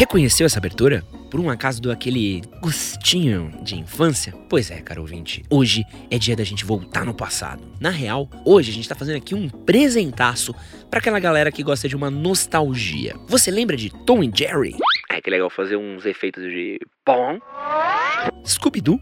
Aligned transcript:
Reconheceu 0.00 0.46
essa 0.46 0.58
abertura? 0.58 1.04
Por 1.30 1.38
um 1.38 1.50
acaso 1.50 1.78
deu 1.78 1.92
aquele 1.92 2.40
gostinho 2.62 3.52
de 3.62 3.78
infância? 3.78 4.32
Pois 4.48 4.70
é, 4.70 4.80
caro 4.80 5.02
ouvinte, 5.02 5.44
hoje 5.50 5.84
é 6.10 6.16
dia 6.16 6.34
da 6.34 6.42
gente 6.42 6.64
voltar 6.64 7.04
no 7.04 7.12
passado. 7.12 7.62
Na 7.78 7.90
real, 7.90 8.26
hoje 8.46 8.70
a 8.70 8.72
gente 8.72 8.88
tá 8.88 8.94
fazendo 8.94 9.18
aqui 9.18 9.34
um 9.34 9.50
presentaço 9.50 10.54
para 10.88 11.00
aquela 11.00 11.20
galera 11.20 11.52
que 11.52 11.62
gosta 11.62 11.86
de 11.86 11.94
uma 11.94 12.10
nostalgia. 12.10 13.14
Você 13.28 13.50
lembra 13.50 13.76
de 13.76 13.90
Tom 13.90 14.22
e 14.22 14.30
Jerry? 14.34 14.74
É 15.12 15.20
que 15.20 15.28
legal 15.28 15.50
fazer 15.50 15.76
uns 15.76 16.06
efeitos 16.06 16.44
de 16.44 16.78
pom. 17.04 17.40
Scooby-Doo? 18.46 19.00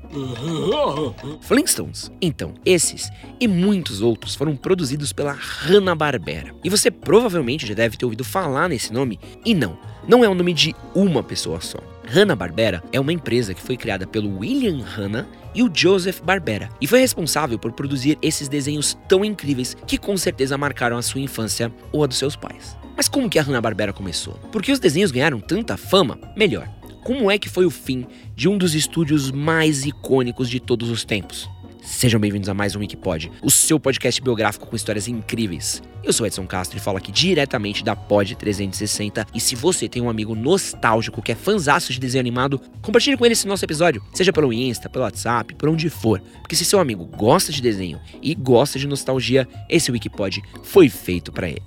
Flintstones? 1.43 2.11
Então, 2.21 2.55
esses 2.65 3.11
e 3.39 3.47
muitos 3.47 4.01
outros 4.01 4.35
foram 4.35 4.57
produzidos 4.57 5.13
pela 5.13 5.33
Hanna-Barbera. 5.33 6.55
E 6.65 6.71
você 6.71 6.91
provavelmente 6.91 7.67
já 7.67 7.75
deve 7.75 7.99
ter 7.99 8.07
ouvido 8.07 8.25
falar 8.25 8.71
nesse 8.71 8.91
nome, 8.91 9.21
e 9.45 9.55
não, 9.55 9.79
não 10.09 10.25
é 10.25 10.29
o 10.29 10.35
nome 10.35 10.55
de 10.55 10.75
uma 10.95 11.23
pessoa 11.23 11.61
só. 11.61 11.79
Hanna-Barbera 12.07 12.83
é 12.91 12.99
uma 12.99 13.13
empresa 13.13 13.53
que 13.53 13.61
foi 13.61 13.77
criada 13.77 14.07
pelo 14.07 14.39
William 14.39 14.83
Hanna 14.83 15.29
e 15.55 15.63
o 15.63 15.71
Joseph 15.73 16.23
Barbera 16.23 16.71
e 16.81 16.87
foi 16.87 17.01
responsável 17.01 17.59
por 17.59 17.73
produzir 17.73 18.17
esses 18.23 18.49
desenhos 18.49 18.97
tão 19.07 19.23
incríveis 19.23 19.75
que 19.87 19.99
com 19.99 20.17
certeza 20.17 20.57
marcaram 20.57 20.97
a 20.97 21.03
sua 21.03 21.21
infância 21.21 21.71
ou 21.93 22.03
a 22.03 22.07
dos 22.07 22.17
seus 22.17 22.35
pais. 22.35 22.79
Mas 22.99 23.07
como 23.07 23.31
que 23.31 23.39
a 23.39 23.43
Hanna-Barbera 23.43 23.93
começou? 23.93 24.35
Porque 24.51 24.73
os 24.73 24.81
desenhos 24.81 25.13
ganharam 25.13 25.39
tanta 25.39 25.77
fama? 25.77 26.19
Melhor, 26.37 26.69
como 27.05 27.31
é 27.31 27.39
que 27.39 27.49
foi 27.49 27.65
o 27.65 27.71
fim 27.71 28.05
de 28.35 28.49
um 28.49 28.59
dos 28.59 28.75
estúdios 28.75 29.31
mais 29.31 29.87
icônicos 29.87 30.51
de 30.51 30.59
todos 30.59 30.91
os 30.91 31.05
tempos? 31.05 31.49
Sejam 31.81 32.19
bem-vindos 32.19 32.49
a 32.49 32.55
mais 32.55 32.75
um 32.75 32.81
Wikipod, 32.81 33.31
o 33.41 33.53
seu 33.53 33.79
podcast 33.79 34.21
biográfico 34.21 34.67
com 34.67 34.75
histórias 34.75 35.07
incríveis. 35.07 35.81
Eu 36.03 36.13
sou 36.13 36.27
Edson 36.27 36.45
Castro 36.45 36.77
e 36.77 36.81
falo 36.81 36.99
aqui 36.99 37.13
diretamente 37.13 37.85
da 37.85 37.95
Pod 37.95 38.35
360. 38.35 39.29
E 39.33 39.39
se 39.39 39.55
você 39.55 39.89
tem 39.89 40.03
um 40.03 40.11
amigo 40.11 40.35
nostálgico 40.35 41.23
que 41.23 41.31
é 41.31 41.37
fanzaço 41.37 41.93
de 41.93 42.01
desenho 42.01 42.23
animado, 42.23 42.61
compartilhe 42.83 43.17
com 43.17 43.25
ele 43.25 43.35
esse 43.35 43.47
nosso 43.47 43.65
episódio, 43.65 44.03
seja 44.13 44.33
pelo 44.33 44.53
Insta, 44.53 44.91
pelo 44.91 45.05
WhatsApp, 45.05 45.55
por 45.55 45.69
onde 45.69 45.89
for. 45.89 46.21
Porque 46.41 46.57
se 46.57 46.65
seu 46.65 46.81
amigo 46.81 47.05
gosta 47.05 47.53
de 47.53 47.63
desenho 47.63 48.01
e 48.21 48.35
gosta 48.35 48.77
de 48.77 48.89
nostalgia, 48.89 49.47
esse 49.69 49.93
Wikipod 49.93 50.43
foi 50.65 50.89
feito 50.89 51.31
para 51.31 51.49
ele. 51.49 51.63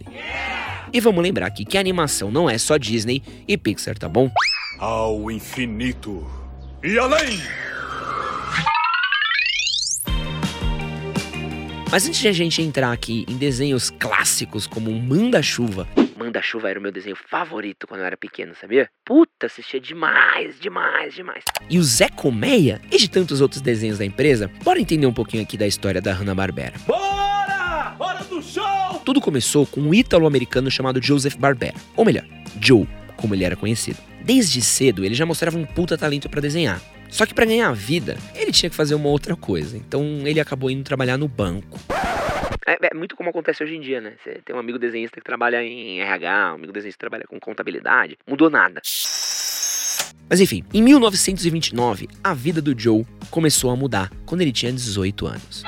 E 0.94 1.00
vamos 1.00 1.23
lembrar 1.23 1.45
aqui 1.45 1.64
que 1.64 1.78
a 1.78 1.80
animação 1.80 2.30
não 2.30 2.50
é 2.50 2.58
só 2.58 2.78
Disney 2.78 3.23
e 3.47 3.58
Pixar, 3.58 3.97
tá 3.97 4.09
bom? 4.09 4.30
Ao 4.78 5.31
infinito 5.31 6.28
e 6.84 6.97
além! 7.00 7.39
Mas 11.89 12.08
antes 12.08 12.19
de 12.19 12.28
a 12.28 12.31
gente 12.31 12.62
entrar 12.62 12.92
aqui 12.92 13.25
em 13.28 13.38
desenhos 13.38 13.89
clássicos 13.89 14.66
como 14.66 14.92
Manda-Chuva, 14.92 15.88
Manda-Chuva 16.17 16.69
era 16.69 16.80
o 16.80 16.81
meu 16.81 16.92
desenho 16.92 17.16
favorito 17.16 17.88
quando 17.88 18.02
eu 18.02 18.06
era 18.06 18.16
pequeno, 18.16 18.53
sabia? 18.56 18.89
Puta, 19.03 19.47
assistia 19.47 19.80
demais, 19.80 20.59
demais, 20.59 21.14
demais. 21.14 21.44
E 21.69 21.80
o 21.80 21.84
Zé 21.84 22.09
Colmeia 22.09 22.80
e 22.92 22.97
de 22.97 23.09
tantos 23.09 23.42
outros 23.42 23.59
desenhos 23.59 23.97
da 23.97 24.06
empresa, 24.06 24.50
bora 24.64 24.80
entender 24.80 25.08
um 25.08 25.14
pouquinho 25.14 25.44
aqui 25.44 25.58
da 25.58 25.67
história 25.67 26.00
da 26.00 26.14
Hanna-Barbera. 26.14 26.73
Tudo 29.12 29.20
começou 29.20 29.67
com 29.67 29.81
um 29.81 29.94
ítalo-americano 29.94 30.72
chamado 30.72 31.04
Joseph 31.04 31.36
Barbera, 31.36 31.76
ou 31.98 32.06
melhor, 32.06 32.23
Joe, 32.62 32.88
como 33.18 33.36
ele 33.36 33.44
era 33.44 33.58
conhecido. 33.58 33.98
Desde 34.23 34.62
cedo, 34.62 35.03
ele 35.03 35.14
já 35.14 35.26
mostrava 35.26 35.58
um 35.58 35.66
puta 35.66 35.98
talento 35.98 36.30
para 36.30 36.40
desenhar. 36.40 36.81
Só 37.09 37.26
que 37.26 37.34
para 37.34 37.44
ganhar 37.44 37.68
a 37.68 37.73
vida, 37.73 38.18
ele 38.34 38.53
tinha 38.53 38.70
que 38.70 38.76
fazer 38.76 38.95
uma 38.95 39.09
outra 39.09 39.36
coisa. 39.36 39.76
Então 39.76 40.22
ele 40.23 40.40
acabou 40.40 40.72
indo 40.72 40.81
trabalhar 40.86 41.18
no 41.18 41.28
banco. 41.28 41.78
É, 42.66 42.88
é, 42.90 42.94
muito 42.95 43.18
como 43.18 43.30
acontece 43.30 43.62
hoje 43.62 43.76
em 43.76 43.81
dia, 43.81 44.00
né? 44.00 44.14
Você 44.23 44.42
tem 44.45 44.56
um 44.56 44.59
amigo 44.59 44.80
desenhista 44.80 45.20
que 45.20 45.25
trabalha 45.25 45.62
em 45.62 46.00
RH, 46.00 46.53
um 46.53 46.56
amigo 46.56 46.72
desenhista 46.72 46.96
que 46.96 47.09
trabalha 47.09 47.25
com 47.28 47.38
contabilidade. 47.38 48.18
Mudou 48.25 48.50
nada. 48.50 48.81
Mas 50.30 50.40
enfim, 50.40 50.64
em 50.74 50.81
1929, 50.81 52.08
a 52.24 52.34
vida 52.34 52.62
do 52.62 52.74
Joe 52.80 53.06
começou 53.30 53.72
a 53.72 53.75
mudar 53.75 54.09
quando 54.25 54.40
ele 54.40 54.53
tinha 54.53 54.72
18 54.72 55.28
anos. 55.28 55.66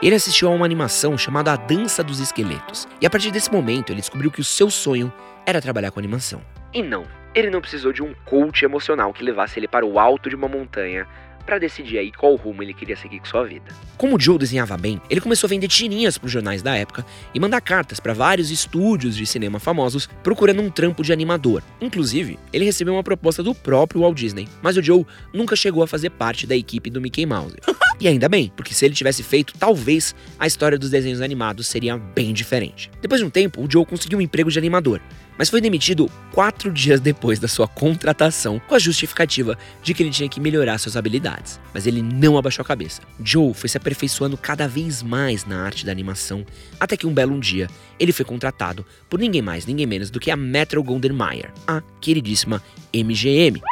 Ele 0.00 0.14
assistiu 0.14 0.46
a 0.46 0.52
uma 0.52 0.64
animação 0.64 1.18
chamada 1.18 1.52
A 1.52 1.56
Dança 1.56 2.04
dos 2.04 2.20
Esqueletos, 2.20 2.86
e 3.00 3.06
a 3.06 3.10
partir 3.10 3.32
desse 3.32 3.50
momento 3.50 3.90
ele 3.90 4.00
descobriu 4.00 4.30
que 4.30 4.40
o 4.40 4.44
seu 4.44 4.70
sonho 4.70 5.12
era 5.44 5.60
trabalhar 5.60 5.90
com 5.90 5.98
animação. 5.98 6.40
E 6.72 6.84
não, 6.84 7.04
ele 7.34 7.50
não 7.50 7.60
precisou 7.60 7.92
de 7.92 8.00
um 8.00 8.14
coach 8.24 8.64
emocional 8.64 9.12
que 9.12 9.24
levasse 9.24 9.58
ele 9.58 9.66
para 9.66 9.84
o 9.84 9.98
alto 9.98 10.28
de 10.28 10.36
uma 10.36 10.46
montanha 10.46 11.04
para 11.48 11.58
decidir 11.58 11.96
aí 11.96 12.12
qual 12.12 12.34
rumo 12.34 12.62
ele 12.62 12.74
queria 12.74 12.94
seguir 12.94 13.20
com 13.20 13.24
sua 13.24 13.42
vida. 13.44 13.64
Como 13.96 14.16
o 14.16 14.20
Joe 14.20 14.36
desenhava 14.36 14.76
bem, 14.76 15.00
ele 15.08 15.18
começou 15.18 15.48
a 15.48 15.48
vender 15.48 15.66
tirinhas 15.66 16.18
para 16.18 16.26
os 16.26 16.32
jornais 16.32 16.60
da 16.60 16.76
época 16.76 17.06
e 17.34 17.40
mandar 17.40 17.62
cartas 17.62 17.98
para 17.98 18.12
vários 18.12 18.50
estúdios 18.50 19.16
de 19.16 19.24
cinema 19.24 19.58
famosos 19.58 20.06
procurando 20.22 20.60
um 20.60 20.68
trampo 20.68 21.02
de 21.02 21.10
animador. 21.10 21.62
Inclusive, 21.80 22.38
ele 22.52 22.66
recebeu 22.66 22.92
uma 22.92 23.02
proposta 23.02 23.42
do 23.42 23.54
próprio 23.54 24.02
Walt 24.02 24.14
Disney, 24.14 24.46
mas 24.60 24.76
o 24.76 24.82
Joe 24.82 25.06
nunca 25.32 25.56
chegou 25.56 25.82
a 25.82 25.86
fazer 25.86 26.10
parte 26.10 26.46
da 26.46 26.54
equipe 26.54 26.90
do 26.90 27.00
Mickey 27.00 27.24
Mouse. 27.24 27.56
E 28.00 28.06
ainda 28.06 28.28
bem, 28.28 28.52
porque 28.54 28.72
se 28.72 28.84
ele 28.84 28.94
tivesse 28.94 29.24
feito, 29.24 29.54
talvez 29.58 30.14
a 30.38 30.46
história 30.46 30.78
dos 30.78 30.88
desenhos 30.88 31.20
animados 31.20 31.66
seria 31.66 31.96
bem 31.96 32.32
diferente. 32.32 32.88
Depois 33.02 33.20
de 33.20 33.26
um 33.26 33.30
tempo, 33.30 33.60
o 33.60 33.68
Joe 33.68 33.84
conseguiu 33.84 34.18
um 34.18 34.22
emprego 34.22 34.52
de 34.52 34.56
animador, 34.56 35.00
mas 35.38 35.48
foi 35.48 35.60
demitido 35.60 36.10
quatro 36.32 36.70
dias 36.70 37.00
depois 37.00 37.38
da 37.38 37.46
sua 37.46 37.68
contratação, 37.68 38.58
com 38.58 38.74
a 38.74 38.78
justificativa 38.78 39.56
de 39.82 39.94
que 39.94 40.02
ele 40.02 40.10
tinha 40.10 40.28
que 40.28 40.40
melhorar 40.40 40.78
suas 40.78 40.96
habilidades. 40.96 41.60
Mas 41.72 41.86
ele 41.86 42.02
não 42.02 42.36
abaixou 42.36 42.62
a 42.62 42.66
cabeça. 42.66 43.00
Joe 43.22 43.54
foi 43.54 43.68
se 43.68 43.76
aperfeiçoando 43.76 44.36
cada 44.36 44.66
vez 44.66 45.02
mais 45.02 45.46
na 45.46 45.64
arte 45.64 45.86
da 45.86 45.92
animação, 45.92 46.44
até 46.80 46.96
que 46.96 47.06
um 47.06 47.14
belo 47.14 47.38
dia 47.38 47.68
ele 48.00 48.12
foi 48.12 48.24
contratado 48.24 48.84
por 49.08 49.20
ninguém 49.20 49.40
mais, 49.40 49.64
ninguém 49.64 49.86
menos 49.86 50.10
do 50.10 50.18
que 50.18 50.30
a 50.30 50.36
Metro 50.36 50.82
Goldwyn 50.82 51.12
Mayer, 51.12 51.52
a 51.66 51.80
queridíssima 52.00 52.62
MGM. 52.92 53.62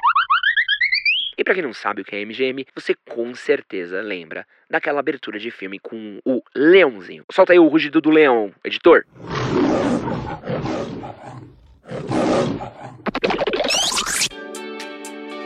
E 1.39 1.45
para 1.45 1.53
quem 1.53 1.63
não 1.63 1.75
sabe 1.75 2.01
o 2.01 2.05
que 2.05 2.17
é 2.17 2.25
MGM, 2.25 2.67
você 2.75 2.95
com 2.95 3.35
certeza 3.35 4.01
lembra 4.01 4.47
daquela 4.71 5.01
abertura 5.01 5.39
de 5.39 5.51
filme 5.51 5.79
com 5.79 6.19
o 6.25 6.43
leãozinho. 6.55 7.25
Solta 7.31 7.53
aí 7.53 7.59
o 7.59 7.69
rugido 7.69 8.01
do 8.01 8.11
leão, 8.11 8.53
editor. 8.65 9.05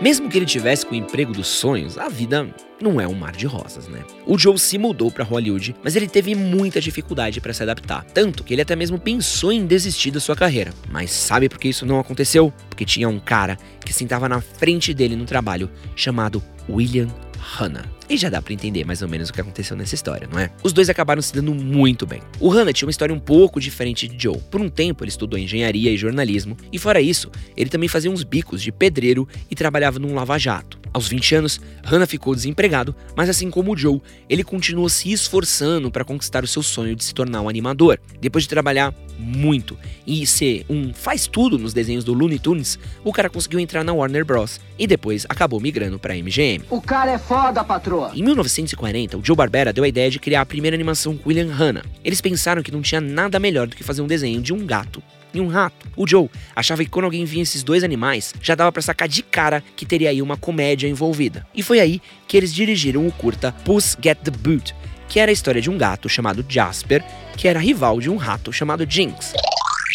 Mesmo 0.01 0.31
que 0.31 0.39
ele 0.39 0.47
tivesse 0.47 0.87
com 0.87 0.95
o 0.95 0.99
emprego 0.99 1.33
dos 1.33 1.47
sonhos, 1.47 1.99
a 1.99 2.09
vida 2.09 2.49
não 2.81 2.99
é 2.99 3.07
um 3.07 3.13
mar 3.13 3.33
de 3.33 3.47
rosas, 3.47 3.87
né? 3.87 4.03
O 4.27 4.39
Joe 4.39 4.59
se 4.59 4.79
mudou 4.79 5.11
para 5.11 5.23
Hollywood, 5.23 5.77
mas 5.85 5.95
ele 5.95 6.09
teve 6.09 6.35
muita 6.35 6.81
dificuldade 6.81 7.39
para 7.39 7.53
se 7.53 7.63
adaptar, 7.63 8.05
tanto 8.05 8.43
que 8.43 8.55
ele 8.55 8.63
até 8.63 8.75
mesmo 8.75 8.99
pensou 8.99 9.53
em 9.53 9.67
desistir 9.67 10.11
da 10.11 10.19
sua 10.19 10.35
carreira. 10.35 10.73
Mas 10.91 11.11
sabe 11.11 11.51
por 11.51 11.59
que 11.59 11.69
isso 11.69 11.85
não 11.85 12.01
aconteceu? 12.01 12.51
Porque 12.71 12.87
tinha 12.87 13.11
um 13.11 13.19
cara 13.19 13.59
que 13.85 13.93
sentava 13.93 14.27
na 14.27 14.41
frente 14.41 14.95
dele 14.95 15.17
no 15.17 15.27
trabalho 15.27 15.71
chamado 15.95 16.43
William 16.67 17.09
Hanna. 17.39 18.00
E 18.11 18.17
já 18.17 18.29
dá 18.29 18.43
para 18.43 18.53
entender 18.53 18.85
mais 18.85 19.03
ou 19.03 19.09
menos 19.09 19.29
o 19.29 19.33
que 19.33 19.41
aconteceu 19.41 19.77
nessa 19.77 19.95
história, 19.95 20.29
não 20.29 20.37
é? 20.37 20.51
Os 20.65 20.73
dois 20.73 20.91
acabaram 20.91 21.23
se 21.23 21.33
dando 21.33 21.55
muito 21.55 22.05
bem. 22.05 22.21
O 22.41 22.49
Hanna 22.49 22.73
tinha 22.73 22.89
uma 22.89 22.91
história 22.91 23.15
um 23.15 23.21
pouco 23.21 23.61
diferente 23.61 24.09
de 24.09 24.21
Joe. 24.21 24.37
Por 24.51 24.61
um 24.61 24.69
tempo 24.69 25.05
ele 25.05 25.11
estudou 25.11 25.39
engenharia 25.39 25.93
e 25.93 25.97
jornalismo, 25.97 26.57
e 26.73 26.79
fora 26.79 27.01
isso, 27.01 27.31
ele 27.57 27.71
também 27.71 27.89
fazia 27.89 28.11
uns 28.11 28.25
bicos 28.25 28.61
de 28.63 28.73
pedreiro 28.73 29.29
e 29.49 29.55
trabalhava 29.55 30.01
num 30.01 30.13
lava-jato. 30.13 30.81
Aos 30.93 31.07
20 31.07 31.37
anos, 31.37 31.61
Hannah 31.85 32.07
ficou 32.07 32.35
desempregado, 32.35 32.97
mas 33.17 33.29
assim 33.29 33.49
como 33.49 33.77
Joe, 33.77 34.03
ele 34.29 34.43
continuou 34.43 34.89
se 34.89 35.13
esforçando 35.13 35.89
para 35.89 36.05
conquistar 36.05 36.43
o 36.43 36.49
seu 36.49 36.65
sonho 36.65 36.97
de 36.97 37.05
se 37.05 37.15
tornar 37.15 37.41
um 37.43 37.49
animador. 37.49 38.01
Depois 38.21 38.43
de 38.43 38.51
trabalhar 38.51 38.93
muito 39.21 39.79
e 40.07 40.27
ser 40.27 40.65
um 40.69 40.93
faz 40.93 41.27
tudo 41.27 41.59
nos 41.59 41.73
desenhos 41.73 42.05
do 42.05 42.15
Looney 42.15 42.39
Tunes, 42.39 42.79
o 43.05 43.13
cara 43.13 43.29
conseguiu 43.29 43.61
entrar 43.61 43.85
na 43.85 43.93
Warner 43.93 44.25
Bros. 44.25 44.61
e 44.79 44.87
depois 44.87 45.27
acabou 45.29 45.61
migrando 45.61 45.99
para 45.99 46.15
a 46.15 46.17
MGM. 46.17 46.65
O 46.71 46.81
cara 46.81 47.13
é 47.13 47.19
foda, 47.19 47.63
patroa! 47.63 48.13
Em 48.15 48.23
1940, 48.23 49.19
o 49.19 49.25
Joe 49.25 49.37
Barbera 49.37 49.73
deu 49.73 49.85
a 49.85 49.89
ideia 49.89 50.11
de 50.11 50.19
criar 50.19 50.41
a 50.41 50.47
primeira 50.47 50.77
animação 50.77 51.17
com 51.17 51.29
William 51.29 51.53
Hanna. 51.53 51.83
Eles 52.03 52.21
pensaram 52.21 52.63
que 52.63 52.73
não 52.73 52.83
tinha 52.83 53.01
nada 53.01 53.39
melhor 53.39 53.67
do 53.67 53.77
que 53.77 53.85
fazer 53.85 54.03
um 54.03 54.07
desenho 54.07 54.41
de 54.41 54.53
um 54.53 54.65
gato 54.65 55.03
e 55.33 55.41
um 55.41 55.49
rato. 55.49 55.87
O 55.97 56.07
Joe 56.07 56.29
achava 56.55 56.85
que 56.85 56.91
quando 56.91 57.05
alguém 57.05 57.25
via 57.25 57.43
esses 57.43 57.63
dois 57.63 57.85
animais, 57.85 58.35
já 58.41 58.55
dava 58.55 58.73
para 58.73 58.83
sacar 58.83 59.09
de 59.09 59.23
cara 59.23 59.63
que 59.77 59.87
teria 59.87 60.11
aí 60.11 60.21
uma 60.23 60.37
comédia 60.37 60.89
envolvida. 60.89 61.47
E 61.55 61.63
foi 61.63 61.81
aí 61.81 62.01
que 62.27 62.37
eles 62.37 62.53
dirigiram 62.53 63.07
o 63.07 63.13
curta 63.13 63.53
Puss 63.65 63.97
Get 64.03 64.19
the 64.19 64.31
Boot, 64.31 64.75
que 65.11 65.19
era 65.19 65.31
a 65.31 65.33
história 65.33 65.61
de 65.61 65.69
um 65.69 65.77
gato 65.77 66.09
chamado 66.09 66.47
Jasper, 66.49 67.03
que 67.37 67.49
era 67.49 67.59
rival 67.59 67.99
de 67.99 68.09
um 68.09 68.17
rato 68.17 68.53
chamado 68.53 68.89
Jinx. 68.89 69.35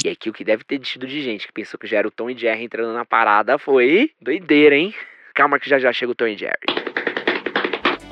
E 0.04 0.10
aqui 0.10 0.30
o 0.30 0.34
que 0.34 0.44
deve 0.44 0.66
ter 0.66 0.78
tido 0.80 1.08
de 1.08 1.24
gente 1.24 1.48
que 1.48 1.54
pensou 1.54 1.80
que 1.80 1.88
já 1.88 2.00
era 2.00 2.08
o 2.08 2.12
Tom 2.12 2.30
e 2.30 2.38
Jerry 2.38 2.66
entrando 2.66 2.94
na 2.94 3.06
parada 3.06 3.58
foi 3.58 4.12
doideira, 4.22 4.76
hein? 4.76 4.94
Calma 5.34 5.58
que 5.58 5.70
já 5.70 5.80
já 5.80 5.94
chega 5.94 6.12
o 6.12 6.16
Tom 6.16 6.28
e 6.28 6.38
Jerry. 6.38 6.85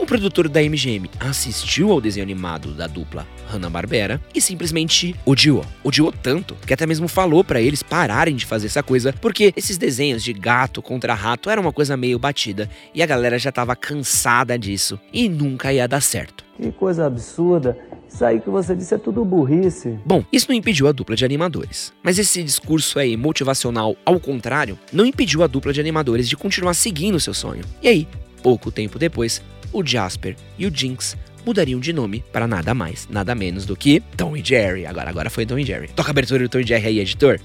O 0.04 0.06
produtor 0.06 0.50
da 0.50 0.62
MGM 0.62 1.10
assistiu 1.18 1.90
ao 1.90 2.02
desenho 2.02 2.26
animado 2.26 2.74
da 2.74 2.88
dupla 2.88 3.26
Hanna-Barbera 3.48 4.20
e 4.36 4.42
simplesmente 4.42 5.16
odiou. 5.26 5.66
Odiou 5.82 6.12
tanto 6.12 6.56
que 6.68 6.74
até 6.74 6.86
mesmo 6.86 7.08
falou 7.08 7.42
para 7.42 7.62
eles 7.62 7.82
pararem 7.82 8.36
de 8.36 8.46
fazer 8.46 8.68
essa 8.68 8.84
coisa, 8.84 9.14
porque 9.14 9.54
esses 9.56 9.78
desenhos 9.78 10.22
de 10.22 10.34
gato 10.34 10.82
contra 10.82 11.14
rato 11.14 11.50
era 11.50 11.60
uma 11.60 11.72
coisa 11.72 11.96
meio 11.96 12.20
batida 12.20 12.70
e 12.94 13.02
a 13.02 13.06
galera 13.06 13.40
já 13.40 13.50
tava 13.50 13.78
cansada 13.78 14.60
disso 14.60 15.00
e 15.14 15.30
nunca 15.30 15.72
ia 15.72 15.88
dar 15.88 16.02
certo. 16.02 16.44
Que 16.62 16.70
coisa 16.70 17.06
absurda. 17.06 17.78
Isso 18.06 18.26
aí 18.26 18.42
que 18.42 18.50
você 18.50 18.76
disse 18.76 18.94
é 18.94 18.98
tudo 18.98 19.24
burrice. 19.24 19.98
Bom, 20.06 20.22
isso 20.34 20.48
não 20.50 20.56
impediu 20.58 20.86
a 20.90 20.92
dupla 20.92 21.16
de 21.16 21.24
animadores. 21.24 21.94
Mas 22.04 22.20
esse 22.20 22.44
discurso 22.44 23.00
aí 23.00 23.16
motivacional, 23.16 23.96
ao 24.06 24.20
contrário, 24.20 24.78
não 24.92 25.06
impediu 25.06 25.44
a 25.44 25.48
dupla 25.48 25.72
de 25.72 25.80
animadores 25.80 26.28
de 26.28 26.36
continuar 26.36 26.74
seguindo 26.74 27.22
seu 27.22 27.34
sonho. 27.34 27.64
E 27.82 27.88
aí, 27.88 28.06
pouco 28.44 28.70
tempo 28.70 29.00
depois, 29.00 29.42
o 29.74 29.86
Jasper 29.86 30.36
e 30.58 30.66
o 30.66 30.72
Jinx 30.74 31.18
mudariam 31.46 31.80
de 31.80 31.92
nome 31.92 32.24
para 32.32 32.48
nada 32.48 32.74
mais, 32.74 33.08
nada 33.10 33.36
menos 33.36 33.66
do 33.66 33.76
que 33.76 34.02
Tom 34.16 34.38
e 34.38 34.44
Jerry. 34.44 34.86
Agora, 34.86 35.10
agora 35.10 35.30
foi 35.30 35.46
Tom 35.46 35.58
e 35.58 35.66
Jerry. 35.66 35.90
Toca 35.90 36.10
a 36.10 36.12
abertura 36.12 36.44
do 36.44 36.50
Tom 36.50 36.60
e 36.60 36.68
Jerry 36.68 36.88
aí, 36.88 37.00
editor. 37.00 37.40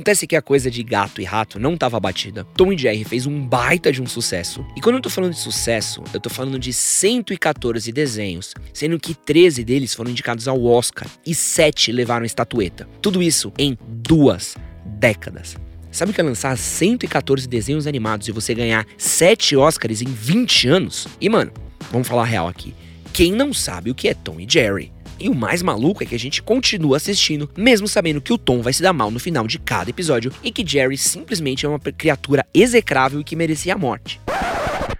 Acontece 0.00 0.26
que 0.26 0.34
a 0.34 0.40
coisa 0.40 0.70
de 0.70 0.82
gato 0.82 1.20
e 1.20 1.24
rato 1.24 1.60
não 1.60 1.74
estava 1.74 2.00
batida. 2.00 2.44
Tom 2.56 2.72
e 2.72 2.78
Jerry 2.78 3.04
fez 3.04 3.26
um 3.26 3.46
baita 3.46 3.92
de 3.92 4.00
um 4.00 4.06
sucesso. 4.06 4.64
E 4.74 4.80
quando 4.80 4.96
eu 4.96 5.02
tô 5.02 5.10
falando 5.10 5.34
de 5.34 5.38
sucesso, 5.38 6.02
eu 6.14 6.18
tô 6.18 6.30
falando 6.30 6.58
de 6.58 6.72
114 6.72 7.92
desenhos, 7.92 8.54
sendo 8.72 8.98
que 8.98 9.14
13 9.14 9.62
deles 9.62 9.94
foram 9.94 10.10
indicados 10.10 10.48
ao 10.48 10.64
Oscar 10.64 11.06
e 11.26 11.34
7 11.34 11.92
levaram 11.92 12.24
estatueta. 12.24 12.88
Tudo 13.02 13.22
isso 13.22 13.52
em 13.58 13.76
duas 13.86 14.56
décadas. 14.98 15.54
Sabe 15.92 16.12
o 16.12 16.14
que 16.14 16.20
é 16.20 16.24
lançar 16.24 16.56
114 16.56 17.46
desenhos 17.46 17.86
animados 17.86 18.26
e 18.26 18.32
você 18.32 18.54
ganhar 18.54 18.86
7 18.96 19.54
Oscars 19.54 20.00
em 20.00 20.06
20 20.06 20.68
anos? 20.68 21.06
E 21.20 21.28
mano, 21.28 21.52
vamos 21.92 22.08
falar 22.08 22.24
real 22.24 22.48
aqui. 22.48 22.74
Quem 23.12 23.32
não 23.32 23.52
sabe 23.52 23.90
o 23.90 23.94
que 23.94 24.08
é 24.08 24.14
Tom 24.14 24.40
e 24.40 24.46
Jerry? 24.48 24.92
E 25.20 25.28
o 25.28 25.34
mais 25.34 25.62
maluco 25.62 26.02
é 26.02 26.06
que 26.06 26.14
a 26.14 26.18
gente 26.18 26.42
continua 26.42 26.96
assistindo, 26.96 27.50
mesmo 27.54 27.86
sabendo 27.86 28.22
que 28.22 28.32
o 28.32 28.38
Tom 28.38 28.62
vai 28.62 28.72
se 28.72 28.82
dar 28.82 28.94
mal 28.94 29.10
no 29.10 29.20
final 29.20 29.46
de 29.46 29.58
cada 29.58 29.90
episódio 29.90 30.32
e 30.42 30.50
que 30.50 30.66
Jerry 30.66 30.96
simplesmente 30.96 31.66
é 31.66 31.68
uma 31.68 31.78
criatura 31.78 32.46
execrável 32.54 33.20
e 33.20 33.24
que 33.24 33.36
merecia 33.36 33.74
a 33.74 33.78
morte. 33.78 34.18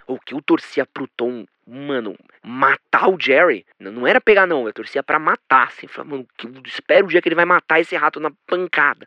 O 0.05 0.19
que 0.19 0.35
eu 0.35 0.41
torcia 0.43 0.85
pro 0.85 1.07
Tom, 1.17 1.45
mano, 1.67 2.15
matar 2.43 3.09
o 3.09 3.17
Jerry, 3.19 3.65
não 3.79 4.05
era 4.05 4.21
pegar 4.21 4.45
não, 4.45 4.67
eu 4.67 4.73
torcia 4.73 5.01
para 5.01 5.17
matar, 5.17 5.69
assim, 5.69 5.87
falava, 5.87 6.11
mano, 6.11 6.27
eu 6.43 6.61
espero 6.65 7.07
o 7.07 7.09
dia 7.09 7.19
que 7.19 7.27
ele 7.27 7.35
vai 7.35 7.45
matar 7.45 7.79
esse 7.79 7.95
rato 7.95 8.19
na 8.19 8.31
pancada. 8.45 9.05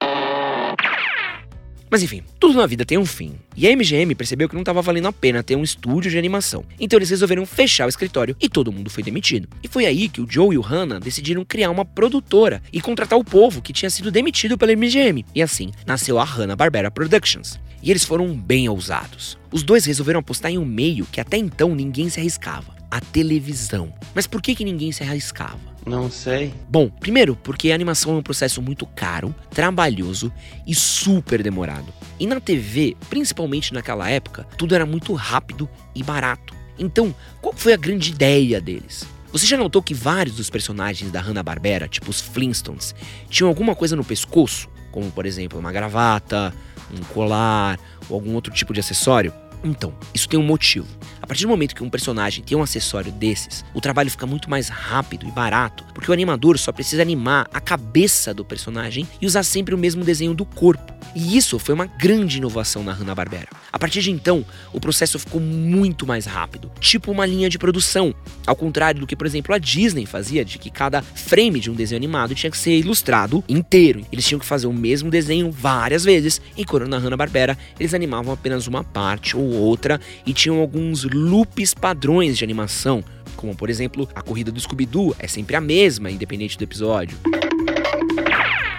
Mas 1.95 2.03
enfim, 2.03 2.25
tudo 2.41 2.59
na 2.59 2.67
vida 2.67 2.85
tem 2.85 2.99
um 2.99 3.07
fim. 3.07 3.37
E 3.57 3.69
a 3.69 3.71
MGM 3.71 4.17
percebeu 4.17 4.49
que 4.49 4.55
não 4.57 4.63
estava 4.63 4.83
valendo 4.83 5.07
a 5.07 5.13
pena 5.13 5.45
ter 5.45 5.55
um 5.55 5.63
estúdio 5.63 6.11
de 6.11 6.19
animação. 6.19 6.65
Então 6.81 6.99
eles 6.99 7.11
resolveram 7.11 7.47
fechar 7.47 7.87
o 7.87 7.89
escritório 7.89 8.35
e 8.41 8.49
todo 8.49 8.73
mundo 8.73 8.91
foi 8.91 9.01
demitido. 9.01 9.49
E 9.63 9.69
foi 9.69 9.87
aí 9.87 10.09
que 10.09 10.21
o 10.21 10.27
Joe 10.29 10.57
e 10.57 10.59
o 10.59 10.61
Hannah 10.61 10.99
decidiram 10.99 11.45
criar 11.45 11.71
uma 11.71 11.85
produtora 11.85 12.61
e 12.73 12.81
contratar 12.81 13.17
o 13.17 13.23
povo 13.23 13.63
que 13.63 13.73
tinha 13.73 13.89
sido 13.89 14.11
demitido 14.11 14.59
pela 14.59 14.75
MGM. 14.75 15.25
E 15.33 15.41
assim 15.41 15.71
nasceu 15.87 16.19
a 16.19 16.25
Hanna-Barbera 16.25 16.91
Productions. 16.91 17.61
E 17.81 17.93
eles 17.93 18.03
foram 18.03 18.35
bem 18.35 18.69
ousados. 18.69 19.39
Os 19.53 19.63
dois 19.63 19.85
resolveram 19.85 20.19
apostar 20.19 20.51
em 20.51 20.59
um 20.59 20.65
meio 20.65 21.07
que 21.07 21.21
até 21.21 21.37
então 21.37 21.77
ninguém 21.77 22.11
se 22.11 22.19
arriscava: 22.19 22.75
a 22.91 23.01
televisão. 23.01 23.95
Mas 24.13 24.27
por 24.27 24.43
que, 24.43 24.57
que 24.57 24.65
ninguém 24.65 24.91
se 24.91 25.05
arriscava? 25.05 25.74
Não 25.87 26.11
sei. 26.11 26.55
Bom, 26.69 26.89
primeiro, 26.89 27.37
porque 27.37 27.71
a 27.71 27.75
animação 27.75 28.15
é 28.15 28.19
um 28.19 28.23
processo 28.23 28.63
muito 28.63 28.87
caro, 28.87 29.35
trabalhoso 29.51 30.33
e 30.67 30.75
super 30.75 31.43
demorado. 31.43 31.93
E 32.19 32.27
na 32.27 32.41
TV, 32.41 32.97
principalmente 33.11 33.75
naquela 33.75 34.09
época, 34.09 34.45
tudo 34.57 34.75
era 34.75 34.87
muito 34.87 35.13
rápido 35.13 35.69
e 35.95 36.03
barato. 36.03 36.55
Então, 36.79 37.15
qual 37.41 37.55
foi 37.55 37.73
a 37.73 37.77
grande 37.77 38.13
ideia 38.13 38.61
deles? 38.61 39.07
Você 39.31 39.47
já 39.47 39.57
notou 39.57 39.83
que 39.83 39.93
vários 39.93 40.37
dos 40.37 40.49
personagens 40.49 41.11
da 41.11 41.21
Hanna-Barbera, 41.21 41.89
tipo 41.89 42.11
os 42.11 42.21
Flintstones, 42.21 42.95
tinham 43.29 43.49
alguma 43.49 43.75
coisa 43.75 43.97
no 43.97 44.05
pescoço? 44.05 44.69
Como, 44.93 45.11
por 45.11 45.27
exemplo, 45.27 45.59
uma 45.59 45.73
gravata, 45.73 46.55
um 46.93 47.03
colar 47.13 47.79
ou 48.09 48.15
algum 48.15 48.35
outro 48.35 48.53
tipo 48.53 48.73
de 48.73 48.81
acessório? 48.81 49.33
Então, 49.65 49.95
isso 50.13 50.29
tem 50.29 50.39
um 50.39 50.45
motivo. 50.45 50.87
A 51.23 51.27
partir 51.27 51.45
do 51.45 51.49
momento 51.49 51.75
que 51.75 51.83
um 51.83 51.89
personagem 51.89 52.45
tem 52.45 52.57
um 52.57 52.63
acessório 52.63 53.11
desses, 53.11 53.65
o 53.73 53.81
trabalho 53.81 54.11
fica 54.11 54.27
muito 54.27 54.51
mais 54.51 54.69
rápido 54.69 55.27
e 55.27 55.31
barato, 55.31 55.83
porque 55.95 56.11
o 56.11 56.13
animador 56.13 56.59
só 56.59 56.71
precisa 56.71 57.01
animar 57.01 57.49
a 57.51 57.63
cabeça 57.63 58.35
do 58.35 58.45
personagem 58.45 59.09
e 59.23 59.27
usar 59.27 59.43
sempre 59.43 59.75
o 59.75 59.79
mesmo 59.79 60.05
desenho 60.05 60.35
do 60.35 60.45
corpo. 60.45 60.93
E 61.15 61.35
isso 61.37 61.59
foi 61.59 61.75
uma 61.75 61.87
grande 61.87 62.37
inovação 62.39 62.85
na 62.85 62.93
Hanna-Barbera. 62.93 63.49
A 63.73 63.79
partir 63.79 64.03
de 64.03 64.11
então, 64.11 64.45
o 64.73 64.81
processo 64.81 65.19
ficou 65.19 65.41
muito 65.41 66.07
mais 66.07 66.27
rápido, 66.27 66.71
tipo 66.79 67.11
uma 67.11 67.25
linha 67.25 67.49
de 67.49 67.59
produção, 67.59 68.15
ao 68.47 68.55
contrário 68.55 69.01
do 69.01 69.07
que, 69.07 69.17
por 69.17 69.27
exemplo, 69.27 69.55
a 69.55 69.59
Disney 69.59 70.05
fazia, 70.05 70.45
de 70.45 70.59
que 70.59 70.71
cada 70.71 71.01
frame 71.01 71.59
de 71.59 71.71
um 71.71 71.75
desenho 71.75 71.99
animado 71.99 72.35
tinha 72.35 72.51
que 72.51 72.59
ser 72.59 72.77
ilustrado 72.77 73.43
inteiro. 73.49 74.05
Eles 74.13 74.27
tinham 74.27 74.39
que 74.39 74.47
fazer 74.47 74.67
o 74.67 74.73
mesmo 74.73 75.11
desenho 75.11 75.51
várias 75.51 76.05
vezes, 76.05 76.41
enquanto 76.57 76.87
na 76.87 76.99
Hanna-Barbera 76.99 77.57
eles 77.81 77.95
animavam 77.95 78.33
apenas 78.33 78.67
uma 78.67 78.85
parte 78.85 79.37
ou 79.37 79.54
outra 79.55 80.01
e 80.27 80.33
tinham 80.33 80.59
alguns 80.59 81.05
loops 81.05 81.75
padrões 81.75 82.37
de 82.37 82.45
animação, 82.45 83.03
como 83.37 83.55
por 83.55 83.71
exemplo 83.71 84.09
a 84.15 84.23
corrida 84.23 84.53
do 84.53 84.61
Scooby-Doo 84.61 85.15
é 85.19 85.27
sempre 85.27 85.57
a 85.57 85.61
mesma, 85.61 86.11
independente 86.11 86.57
do 86.57 86.65
episódio. 86.65 87.19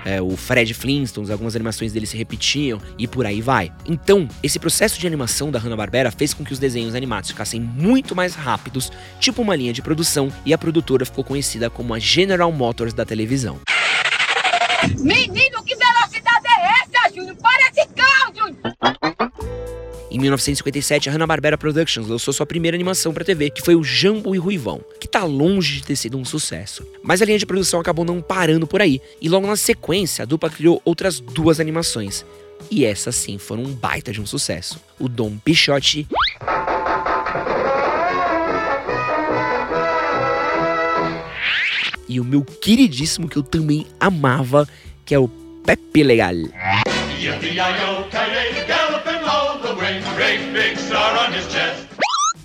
É, 0.06 0.22
o 0.22 0.38
Fred 0.38 0.72
Flintstones, 0.72 1.32
algumas 1.32 1.56
animações 1.56 1.92
dele 1.92 2.06
se 2.06 2.16
repetiam 2.16 2.80
e 2.96 3.08
por 3.08 3.26
aí 3.26 3.42
vai. 3.42 3.72
Então, 3.88 4.28
esse 4.44 4.60
processo 4.60 5.00
de 5.00 5.08
animação 5.08 5.50
da 5.50 5.58
Hanna-Barbera 5.58 6.12
fez 6.12 6.32
com 6.32 6.46
que 6.46 6.54
os 6.54 6.60
desenhos 6.60 6.94
animados 6.94 7.32
ficassem 7.32 7.60
muito 7.60 8.16
mais 8.16 8.36
rápidos, 8.36 8.92
tipo 9.20 9.42
uma 9.42 9.56
linha 9.56 9.74
de 9.74 9.82
produção, 9.82 10.32
e 10.46 10.54
a 10.54 10.58
produtora 10.60 11.06
ficou 11.06 11.24
conhecida 11.24 11.72
como 11.72 11.92
a 11.92 11.98
General 11.98 12.52
Motors 12.52 12.94
da 12.94 13.04
televisão. 13.04 13.60
Menino, 15.00 15.64
que 15.64 15.76
Em 20.16 20.18
1957, 20.18 21.10
a 21.10 21.12
Hanna-Barbera 21.12 21.58
Productions 21.58 22.08
lançou 22.08 22.34
sua 22.34 22.46
primeira 22.46 22.78
animação 22.78 23.14
para 23.14 23.26
TV, 23.26 23.50
que 23.50 23.62
foi 23.62 23.76
o 23.76 23.84
Jambo 23.84 24.34
e 24.34 24.38
Ruivão, 24.38 24.80
que 24.98 25.10
tá 25.10 25.26
longe 25.26 25.76
de 25.76 25.84
ter 25.84 25.98
sido 25.98 26.18
um 26.18 26.24
sucesso. 26.24 26.88
Mas 27.04 27.22
a 27.22 27.26
linha 27.26 27.38
de 27.38 27.46
produção 27.46 27.82
acabou 27.82 28.06
não 28.06 28.22
parando 28.22 28.66
por 28.66 28.82
aí, 28.82 29.02
e 29.20 29.28
logo 29.28 29.46
na 29.46 29.58
sequência 29.58 30.24
a 30.24 30.26
dupla 30.26 30.50
criou 30.50 30.82
outras 30.86 31.20
duas 31.20 31.60
animações. 31.60 32.26
E 32.72 32.86
essas 32.86 33.14
sim 33.14 33.38
foram 33.38 33.64
um 33.64 33.74
baita 33.74 34.14
de 34.14 34.22
um 34.22 34.26
sucesso. 34.26 34.80
O 34.98 35.10
Dom 35.10 35.38
Pichote 35.38 36.08
e 42.08 42.22
o 42.22 42.24
meu 42.24 42.42
queridíssimo 42.46 43.28
que 43.28 43.36
eu 43.36 43.44
também 43.44 43.86
amava, 44.00 44.66
que 45.04 45.14
é 45.14 45.20
o 45.20 45.28
Pepe 45.66 46.04
Legal. 46.04 46.36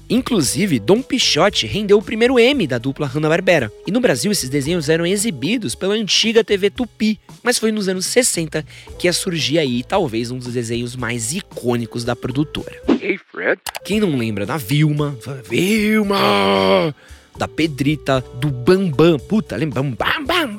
Inclusive, 0.09 0.81
Dom 0.81 1.03
Pichote 1.03 1.67
rendeu 1.67 1.99
o 1.99 2.03
primeiro 2.03 2.39
M 2.39 2.67
da 2.67 2.79
dupla 2.79 3.07
Hanna-Barbera. 3.07 3.71
E 3.87 3.93
no 3.93 4.01
Brasil, 4.01 4.33
esses 4.33 4.49
desenhos 4.49 4.89
eram 4.89 5.07
exibidos 5.07 5.75
pela 5.75 5.95
antiga 5.95 6.43
TV 6.43 6.71
Tupi. 6.71 7.21
Mas 7.43 7.59
foi 7.59 7.71
nos 7.71 7.89
anos 7.89 8.07
60 8.07 8.65
que 8.99 9.07
ia 9.07 9.13
surgir 9.13 9.59
aí 9.59 9.85
talvez 9.85 10.31
um 10.31 10.39
dos 10.39 10.53
desenhos 10.53 10.97
mais 10.97 11.33
icônicos 11.33 12.03
da 12.03 12.17
produtora. 12.17 12.73
Hey, 12.89 13.19
Fred. 13.31 13.61
Quem 13.85 14.01
não 14.01 14.17
lembra 14.17 14.45
da 14.45 14.57
Vilma? 14.57 15.17
Vilma! 15.49 16.95
Da 17.37 17.47
Pedrita, 17.47 18.25
do 18.35 18.51
Bambam, 18.51 19.19
puta, 19.19 19.57
lembra? 19.57 19.83
Bam, 19.83 20.25
bam, 20.25 20.57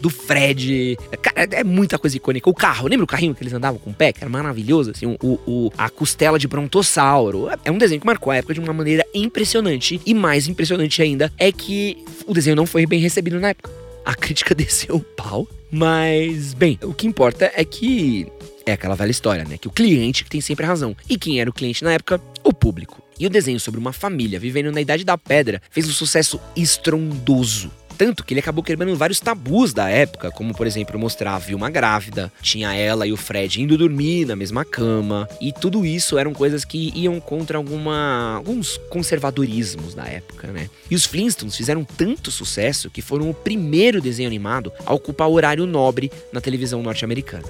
do 0.00 0.10
Fred. 0.10 0.96
Cara, 1.20 1.48
é 1.52 1.64
muita 1.64 1.98
coisa 1.98 2.16
icônica. 2.16 2.48
O 2.48 2.54
carro, 2.54 2.88
lembra 2.88 3.04
o 3.04 3.06
carrinho 3.06 3.34
que 3.34 3.42
eles 3.42 3.52
andavam 3.52 3.78
com 3.78 3.90
o 3.90 3.94
pé? 3.94 4.12
Que 4.12 4.20
era 4.20 4.30
maravilhoso, 4.30 4.90
assim, 4.90 5.16
o, 5.22 5.38
o, 5.46 5.72
a 5.76 5.88
costela 5.88 6.38
de 6.38 6.48
brontossauro. 6.48 7.48
É 7.64 7.70
um 7.70 7.78
desenho 7.78 8.00
que 8.00 8.06
marcou 8.06 8.30
a 8.30 8.36
época 8.36 8.54
de 8.54 8.60
uma 8.60 8.72
maneira 8.72 9.06
impressionante. 9.14 10.00
E 10.04 10.14
mais 10.14 10.48
impressionante 10.48 11.02
ainda 11.02 11.32
é 11.38 11.50
que 11.52 12.04
o 12.26 12.34
desenho 12.34 12.56
não 12.56 12.66
foi 12.66 12.86
bem 12.86 13.00
recebido 13.00 13.38
na 13.40 13.50
época. 13.50 13.70
A 14.04 14.14
crítica 14.14 14.54
desceu 14.56 14.96
o 14.96 15.00
pau. 15.00 15.46
Mas, 15.70 16.52
bem, 16.52 16.78
o 16.82 16.92
que 16.92 17.06
importa 17.06 17.50
é 17.56 17.64
que 17.64 18.26
é 18.66 18.72
aquela 18.72 18.94
velha 18.94 19.10
história, 19.10 19.44
né? 19.44 19.56
Que 19.56 19.68
o 19.68 19.70
cliente 19.70 20.24
tem 20.24 20.40
sempre 20.40 20.64
a 20.64 20.68
razão. 20.68 20.96
E 21.08 21.16
quem 21.16 21.40
era 21.40 21.48
o 21.48 21.52
cliente 21.52 21.82
na 21.82 21.92
época? 21.92 22.20
O 22.44 22.52
público. 22.52 23.02
E 23.18 23.26
o 23.26 23.30
desenho 23.30 23.60
sobre 23.60 23.78
uma 23.78 23.92
família 23.92 24.38
vivendo 24.38 24.72
na 24.72 24.80
Idade 24.80 25.04
da 25.04 25.16
Pedra 25.16 25.62
fez 25.70 25.86
um 25.86 25.92
sucesso 25.92 26.40
estrondoso. 26.56 27.70
Tanto 27.96 28.24
que 28.24 28.34
ele 28.34 28.40
acabou 28.40 28.62
quebrando 28.62 28.96
vários 28.96 29.20
tabus 29.20 29.72
da 29.72 29.88
época, 29.88 30.30
como 30.30 30.54
por 30.54 30.66
exemplo 30.66 30.98
mostrar 30.98 31.34
a 31.34 31.38
Vilma 31.38 31.70
grávida, 31.70 32.32
tinha 32.40 32.74
ela 32.74 33.06
e 33.06 33.12
o 33.12 33.16
Fred 33.16 33.62
indo 33.62 33.78
dormir 33.78 34.26
na 34.26 34.36
mesma 34.36 34.64
cama, 34.64 35.28
e 35.40 35.52
tudo 35.52 35.84
isso 35.84 36.18
eram 36.18 36.32
coisas 36.32 36.64
que 36.64 36.92
iam 36.94 37.20
contra 37.20 37.58
alguma, 37.58 38.34
alguns 38.36 38.76
conservadorismos 38.90 39.94
da 39.94 40.04
época, 40.06 40.48
né? 40.48 40.68
E 40.90 40.94
os 40.94 41.04
Flintstones 41.04 41.56
fizeram 41.56 41.84
tanto 41.84 42.30
sucesso 42.30 42.90
que 42.90 43.02
foram 43.02 43.30
o 43.30 43.34
primeiro 43.34 44.00
desenho 44.00 44.28
animado 44.28 44.72
a 44.84 44.92
ocupar 44.92 45.28
horário 45.28 45.66
nobre 45.66 46.10
na 46.32 46.40
televisão 46.40 46.82
norte-americana. 46.82 47.48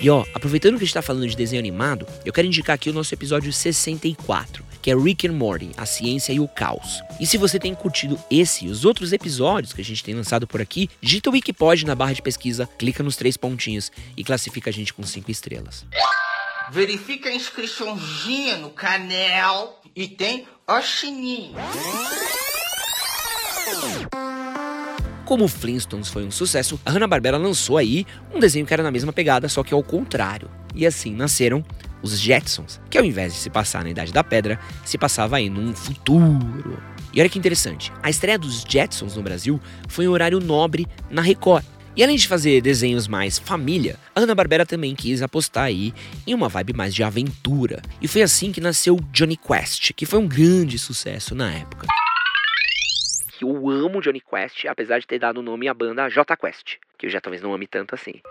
E 0.00 0.10
ó, 0.10 0.24
aproveitando 0.34 0.76
que 0.76 0.84
a 0.84 0.86
gente 0.86 0.94
tá 0.94 1.02
falando 1.02 1.26
de 1.26 1.36
desenho 1.36 1.60
animado, 1.60 2.06
eu 2.24 2.32
quero 2.32 2.46
indicar 2.46 2.74
aqui 2.74 2.90
o 2.90 2.92
nosso 2.92 3.14
episódio 3.14 3.52
64, 3.52 4.62
que 4.86 4.90
é 4.92 4.94
Rick 4.94 5.26
and 5.26 5.32
Morty, 5.32 5.72
a 5.76 5.84
ciência 5.84 6.32
e 6.32 6.38
o 6.38 6.46
caos. 6.46 7.02
E 7.18 7.26
se 7.26 7.36
você 7.36 7.58
tem 7.58 7.74
curtido 7.74 8.16
esse 8.30 8.66
e 8.66 8.68
os 8.68 8.84
outros 8.84 9.12
episódios 9.12 9.72
que 9.72 9.80
a 9.80 9.84
gente 9.84 10.04
tem 10.04 10.14
lançado 10.14 10.46
por 10.46 10.60
aqui, 10.60 10.88
digita 11.00 11.28
o 11.28 11.32
Wikipod 11.32 11.84
na 11.84 11.96
barra 11.96 12.12
de 12.12 12.22
pesquisa, 12.22 12.68
clica 12.78 13.02
nos 13.02 13.16
três 13.16 13.36
pontinhos 13.36 13.90
e 14.16 14.22
classifica 14.22 14.70
a 14.70 14.72
gente 14.72 14.94
com 14.94 15.02
cinco 15.02 15.28
estrelas. 15.28 15.84
Verifica 16.70 17.28
a 17.28 17.34
inscriçãozinha 17.34 18.58
no 18.58 18.70
canal 18.70 19.82
e 19.92 20.06
tem 20.06 20.46
o 20.68 20.80
sininho. 20.80 21.56
Como 25.26 25.48
Flintstones 25.48 26.06
foi 26.06 26.24
um 26.24 26.30
sucesso, 26.30 26.78
a 26.86 26.90
Hanna-Barbera 26.92 27.36
lançou 27.36 27.76
aí 27.76 28.06
um 28.32 28.38
desenho 28.38 28.64
que 28.64 28.72
era 28.72 28.84
na 28.84 28.92
mesma 28.92 29.12
pegada, 29.12 29.48
só 29.48 29.64
que 29.64 29.74
ao 29.74 29.82
contrário. 29.82 30.48
E 30.72 30.86
assim 30.86 31.12
nasceram 31.12 31.64
os 32.00 32.16
Jetsons, 32.16 32.80
que 32.88 32.96
ao 32.96 33.04
invés 33.04 33.32
de 33.32 33.40
se 33.40 33.50
passar 33.50 33.82
na 33.82 33.90
Idade 33.90 34.12
da 34.12 34.22
Pedra, 34.22 34.56
se 34.84 34.96
passava 34.96 35.38
aí 35.38 35.50
num 35.50 35.74
futuro. 35.74 36.80
E 37.12 37.20
olha 37.20 37.28
que 37.28 37.40
interessante, 37.40 37.92
a 38.04 38.08
estreia 38.08 38.38
dos 38.38 38.62
Jetsons 38.68 39.16
no 39.16 39.22
Brasil 39.22 39.60
foi 39.88 40.04
em 40.04 40.08
horário 40.08 40.38
nobre 40.38 40.86
na 41.10 41.22
Record. 41.22 41.64
E 41.96 42.04
além 42.04 42.16
de 42.16 42.28
fazer 42.28 42.60
desenhos 42.60 43.08
mais 43.08 43.36
família, 43.36 43.96
a 44.14 44.20
Hanna-Barbera 44.20 44.64
também 44.64 44.94
quis 44.94 45.22
apostar 45.22 45.64
aí 45.64 45.92
em 46.24 46.34
uma 46.34 46.48
vibe 46.48 46.72
mais 46.72 46.94
de 46.94 47.02
aventura. 47.02 47.82
E 48.00 48.06
foi 48.06 48.22
assim 48.22 48.52
que 48.52 48.60
nasceu 48.60 49.00
Johnny 49.12 49.36
Quest, 49.36 49.92
que 49.92 50.06
foi 50.06 50.20
um 50.20 50.28
grande 50.28 50.78
sucesso 50.78 51.34
na 51.34 51.50
época 51.50 51.88
que 53.36 53.44
eu 53.44 53.68
amo 53.68 54.00
Johnny 54.00 54.20
Quest, 54.20 54.64
apesar 54.66 54.98
de 54.98 55.06
ter 55.06 55.18
dado 55.18 55.38
o 55.38 55.42
nome 55.42 55.68
à 55.68 55.74
banda 55.74 56.08
J 56.08 56.36
Quest, 56.36 56.76
que 56.96 57.06
eu 57.06 57.10
já 57.10 57.20
talvez 57.20 57.42
não 57.42 57.52
ame 57.52 57.66
tanto 57.66 57.94
assim. 57.94 58.22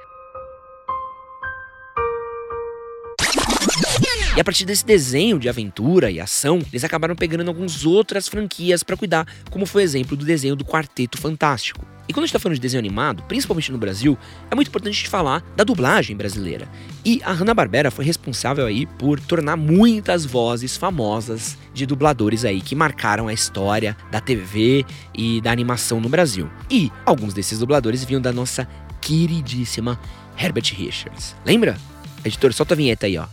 E 4.35 4.41
a 4.41 4.43
partir 4.43 4.65
desse 4.65 4.85
desenho 4.85 5.39
de 5.39 5.47
aventura 5.47 6.11
e 6.11 6.19
ação, 6.19 6.59
eles 6.69 6.83
acabaram 6.83 7.15
pegando 7.15 7.47
algumas 7.47 7.85
outras 7.85 8.27
franquias 8.27 8.83
para 8.83 8.97
cuidar, 8.97 9.25
como 9.49 9.65
foi 9.65 9.83
o 9.83 9.85
exemplo 9.85 10.17
do 10.17 10.25
desenho 10.25 10.57
do 10.57 10.65
Quarteto 10.65 11.17
Fantástico. 11.17 11.85
E 12.05 12.11
quando 12.11 12.25
a 12.25 12.27
gente 12.27 12.33
tá 12.33 12.39
falando 12.39 12.55
de 12.55 12.61
desenho 12.61 12.81
animado, 12.81 13.23
principalmente 13.23 13.71
no 13.71 13.77
Brasil, 13.77 14.17
é 14.51 14.55
muito 14.55 14.67
importante 14.67 14.91
a 14.91 14.97
gente 14.97 15.09
falar 15.09 15.41
da 15.55 15.63
dublagem 15.63 16.17
brasileira. 16.17 16.67
E 17.05 17.21
a 17.23 17.31
Hanna-Barbera 17.31 17.89
foi 17.89 18.03
responsável 18.03 18.65
aí 18.65 18.85
por 18.85 19.21
tornar 19.21 19.55
muitas 19.55 20.25
vozes 20.25 20.75
famosas 20.75 21.57
de 21.73 21.85
dubladores 21.85 22.43
aí 22.43 22.59
que 22.59 22.75
marcaram 22.75 23.29
a 23.29 23.33
história 23.33 23.95
da 24.11 24.19
TV 24.19 24.85
e 25.13 25.39
da 25.39 25.49
animação 25.49 26.01
no 26.01 26.09
Brasil. 26.09 26.49
E 26.69 26.91
alguns 27.05 27.33
desses 27.33 27.59
dubladores 27.59 28.03
vinham 28.03 28.21
da 28.21 28.33
nossa 28.33 28.67
queridíssima 28.99 29.97
Herbert 30.37 30.73
Richards. 30.73 31.37
Lembra? 31.45 31.77
Editor, 32.25 32.51
solta 32.51 32.73
a 32.73 32.77
vinheta 32.77 33.05
aí, 33.05 33.17
ó. 33.17 33.27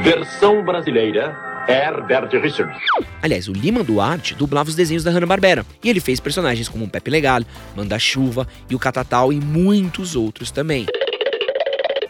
Versão 0.00 0.64
brasileira, 0.64 1.36
Herbert 1.68 2.30
Richards. 2.40 2.80
Aliás, 3.20 3.46
o 3.46 3.52
Lima 3.52 3.84
Duarte 3.84 4.34
dublava 4.34 4.70
os 4.70 4.74
desenhos 4.74 5.04
da 5.04 5.10
Hanna-Barbera, 5.10 5.66
e 5.84 5.90
ele 5.90 6.00
fez 6.00 6.18
personagens 6.18 6.66
como 6.66 6.86
o 6.86 6.88
Pepe 6.88 7.10
Legal, 7.10 7.42
Manda-Chuva 7.76 8.48
e 8.70 8.74
o 8.74 8.78
Catatal 8.78 9.32
e 9.32 9.38
muitos 9.38 10.16
outros 10.16 10.50
também. 10.50 10.86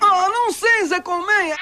Ah, 0.01 0.29
não 0.29 0.53
sei, 0.53 0.87
Zé 0.87 1.01
Colmeia! 1.01 1.57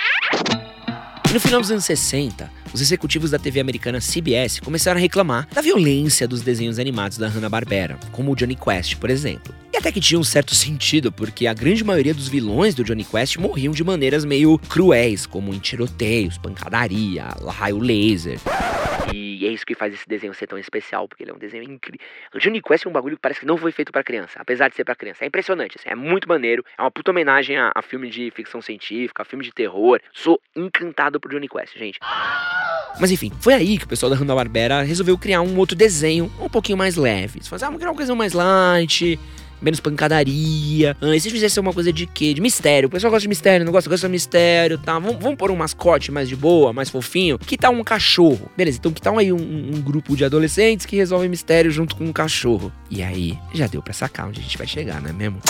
E 1.28 1.32
no 1.32 1.40
final 1.40 1.60
dos 1.60 1.70
anos 1.70 1.84
60, 1.84 2.50
os 2.72 2.80
executivos 2.80 3.30
da 3.30 3.38
TV 3.38 3.60
americana 3.60 4.00
CBS 4.00 4.60
começaram 4.60 4.98
a 4.98 5.00
reclamar 5.00 5.48
da 5.52 5.60
violência 5.60 6.26
dos 6.26 6.42
desenhos 6.42 6.78
animados 6.78 7.18
da 7.18 7.28
Hanna-Barbera, 7.28 7.98
como 8.12 8.32
o 8.32 8.36
Johnny 8.36 8.56
Quest, 8.56 8.96
por 8.96 9.10
exemplo. 9.10 9.54
E 9.72 9.76
até 9.76 9.92
que 9.92 10.00
tinha 10.00 10.18
um 10.18 10.24
certo 10.24 10.54
sentido, 10.54 11.12
porque 11.12 11.46
a 11.46 11.54
grande 11.54 11.84
maioria 11.84 12.12
dos 12.12 12.28
vilões 12.28 12.74
do 12.74 12.82
Johnny 12.82 13.04
Quest 13.04 13.36
morriam 13.36 13.72
de 13.72 13.84
maneiras 13.84 14.24
meio 14.24 14.58
cruéis, 14.58 15.26
como 15.26 15.54
em 15.54 15.58
tiroteios, 15.58 16.38
pancadaria, 16.38 17.28
raio 17.46 17.78
laser. 17.78 18.40
E 19.14 19.29
é 19.46 19.50
isso 19.50 19.64
que 19.64 19.74
faz 19.74 19.94
esse 19.94 20.08
desenho 20.08 20.34
ser 20.34 20.46
tão 20.46 20.58
especial, 20.58 21.08
porque 21.08 21.22
ele 21.22 21.30
é 21.30 21.34
um 21.34 21.38
desenho 21.38 21.64
incrível. 21.64 22.00
Johnny 22.36 22.60
Quest 22.60 22.86
é 22.86 22.88
um 22.88 22.92
bagulho 22.92 23.16
que 23.16 23.22
parece 23.22 23.40
que 23.40 23.46
não 23.46 23.56
foi 23.56 23.72
feito 23.72 23.92
para 23.92 24.02
criança, 24.02 24.38
apesar 24.40 24.68
de 24.68 24.76
ser 24.76 24.84
para 24.84 24.94
criança. 24.94 25.24
É 25.24 25.28
impressionante, 25.28 25.76
assim, 25.78 25.88
é 25.88 25.94
muito 25.94 26.28
maneiro. 26.28 26.64
É 26.76 26.82
uma 26.82 26.90
puta 26.90 27.10
homenagem 27.10 27.56
a, 27.56 27.72
a 27.74 27.82
filme 27.82 28.08
de 28.08 28.30
ficção 28.30 28.60
científica, 28.60 29.22
a 29.22 29.24
filme 29.24 29.44
de 29.44 29.52
terror. 29.52 30.00
Sou 30.12 30.40
encantado 30.54 31.20
por 31.20 31.30
Johnny 31.30 31.48
Quest, 31.48 31.76
gente. 31.76 31.98
Mas 32.98 33.10
enfim, 33.10 33.32
foi 33.40 33.54
aí 33.54 33.78
que 33.78 33.84
o 33.84 33.88
pessoal 33.88 34.10
da 34.10 34.16
Hanna-Barbera 34.16 34.82
resolveu 34.82 35.16
criar 35.16 35.40
um 35.40 35.56
outro 35.58 35.76
desenho 35.76 36.30
um 36.40 36.48
pouquinho 36.48 36.76
mais 36.76 36.96
leve. 36.96 37.38
Eles 37.38 37.48
falaram, 37.48 37.64
ah, 37.64 37.68
vamos 37.68 37.78
criar 37.78 37.90
uma 37.90 37.96
coisa 37.96 38.14
mais 38.14 38.32
light, 38.32 39.18
menos 39.60 39.80
pancadaria. 39.80 40.96
Ah, 41.00 41.14
e 41.14 41.20
se 41.20 41.30
fizesse 41.30 41.58
uma 41.58 41.72
coisa 41.72 41.92
de 41.92 42.06
quê? 42.06 42.34
De 42.34 42.40
mistério. 42.40 42.88
O 42.88 42.90
pessoal 42.90 43.10
gosta 43.10 43.22
de 43.22 43.28
mistério, 43.28 43.64
não 43.64 43.72
gosta, 43.72 43.88
gosta 43.88 44.06
de 44.06 44.12
mistério, 44.12 44.78
tá? 44.78 44.98
Vamos, 44.98 45.22
vamos 45.22 45.36
pôr 45.36 45.50
um 45.50 45.56
mascote 45.56 46.10
mais 46.10 46.28
de 46.28 46.36
boa, 46.36 46.72
mais 46.72 46.88
fofinho. 46.88 47.38
Que 47.38 47.56
tal 47.56 47.72
um 47.72 47.84
cachorro? 47.84 48.50
Beleza, 48.56 48.78
então 48.78 48.92
que 48.92 49.00
tal 49.00 49.18
aí 49.18 49.32
um, 49.32 49.36
um 49.36 49.80
grupo 49.80 50.16
de 50.16 50.24
adolescentes 50.24 50.86
que 50.86 50.96
resolvem 50.96 51.28
mistério 51.28 51.70
junto 51.70 51.96
com 51.96 52.04
um 52.04 52.12
cachorro? 52.12 52.72
E 52.90 53.02
aí, 53.02 53.38
já 53.54 53.66
deu 53.66 53.82
pra 53.82 53.92
sacar 53.92 54.28
onde 54.28 54.40
a 54.40 54.42
gente 54.42 54.58
vai 54.58 54.66
chegar, 54.66 55.00
não 55.00 55.10
é 55.10 55.12
mesmo? 55.12 55.40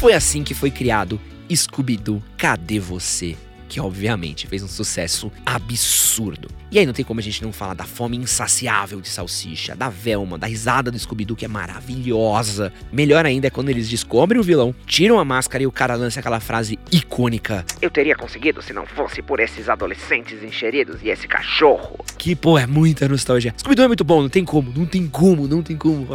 Foi 0.00 0.14
assim 0.14 0.42
que 0.42 0.54
foi 0.54 0.70
criado 0.70 1.20
Scooby-Doo, 1.54 2.22
Cadê 2.38 2.78
Você? 2.78 3.36
Que 3.70 3.80
obviamente 3.80 4.48
fez 4.48 4.64
um 4.64 4.68
sucesso 4.68 5.30
absurdo. 5.46 6.48
E 6.72 6.78
aí 6.78 6.84
não 6.84 6.92
tem 6.92 7.04
como 7.04 7.20
a 7.20 7.22
gente 7.22 7.42
não 7.42 7.52
falar 7.52 7.74
da 7.74 7.84
fome 7.84 8.16
insaciável 8.16 9.00
de 9.00 9.08
salsicha, 9.08 9.76
da 9.76 9.88
Velma, 9.88 10.36
da 10.36 10.46
risada 10.46 10.90
do 10.90 10.98
Scooby-Doo 10.98 11.36
que 11.36 11.44
é 11.44 11.48
maravilhosa. 11.48 12.72
Melhor 12.92 13.24
ainda 13.24 13.46
é 13.46 13.50
quando 13.50 13.68
eles 13.68 13.88
descobrem 13.88 14.40
o 14.40 14.42
vilão, 14.44 14.74
tiram 14.86 15.18
a 15.18 15.24
máscara 15.24 15.62
e 15.62 15.66
o 15.68 15.72
cara 15.72 15.94
lança 15.94 16.18
aquela 16.18 16.40
frase 16.40 16.78
icônica: 16.90 17.64
Eu 17.80 17.90
teria 17.90 18.16
conseguido 18.16 18.60
se 18.60 18.72
não 18.72 18.86
fosse 18.86 19.22
por 19.22 19.38
esses 19.38 19.68
adolescentes 19.68 20.42
encheridos 20.42 21.00
e 21.02 21.08
esse 21.08 21.28
cachorro. 21.28 22.04
Que, 22.18 22.34
pô, 22.34 22.58
é 22.58 22.66
muita 22.66 23.08
nostalgia. 23.08 23.54
Scooby-Doo 23.56 23.84
é 23.84 23.88
muito 23.88 24.04
bom, 24.04 24.22
não 24.22 24.28
tem 24.28 24.44
como, 24.44 24.72
não 24.76 24.86
tem 24.86 25.06
como, 25.06 25.46
não 25.46 25.62
tem 25.62 25.76
como. 25.76 26.06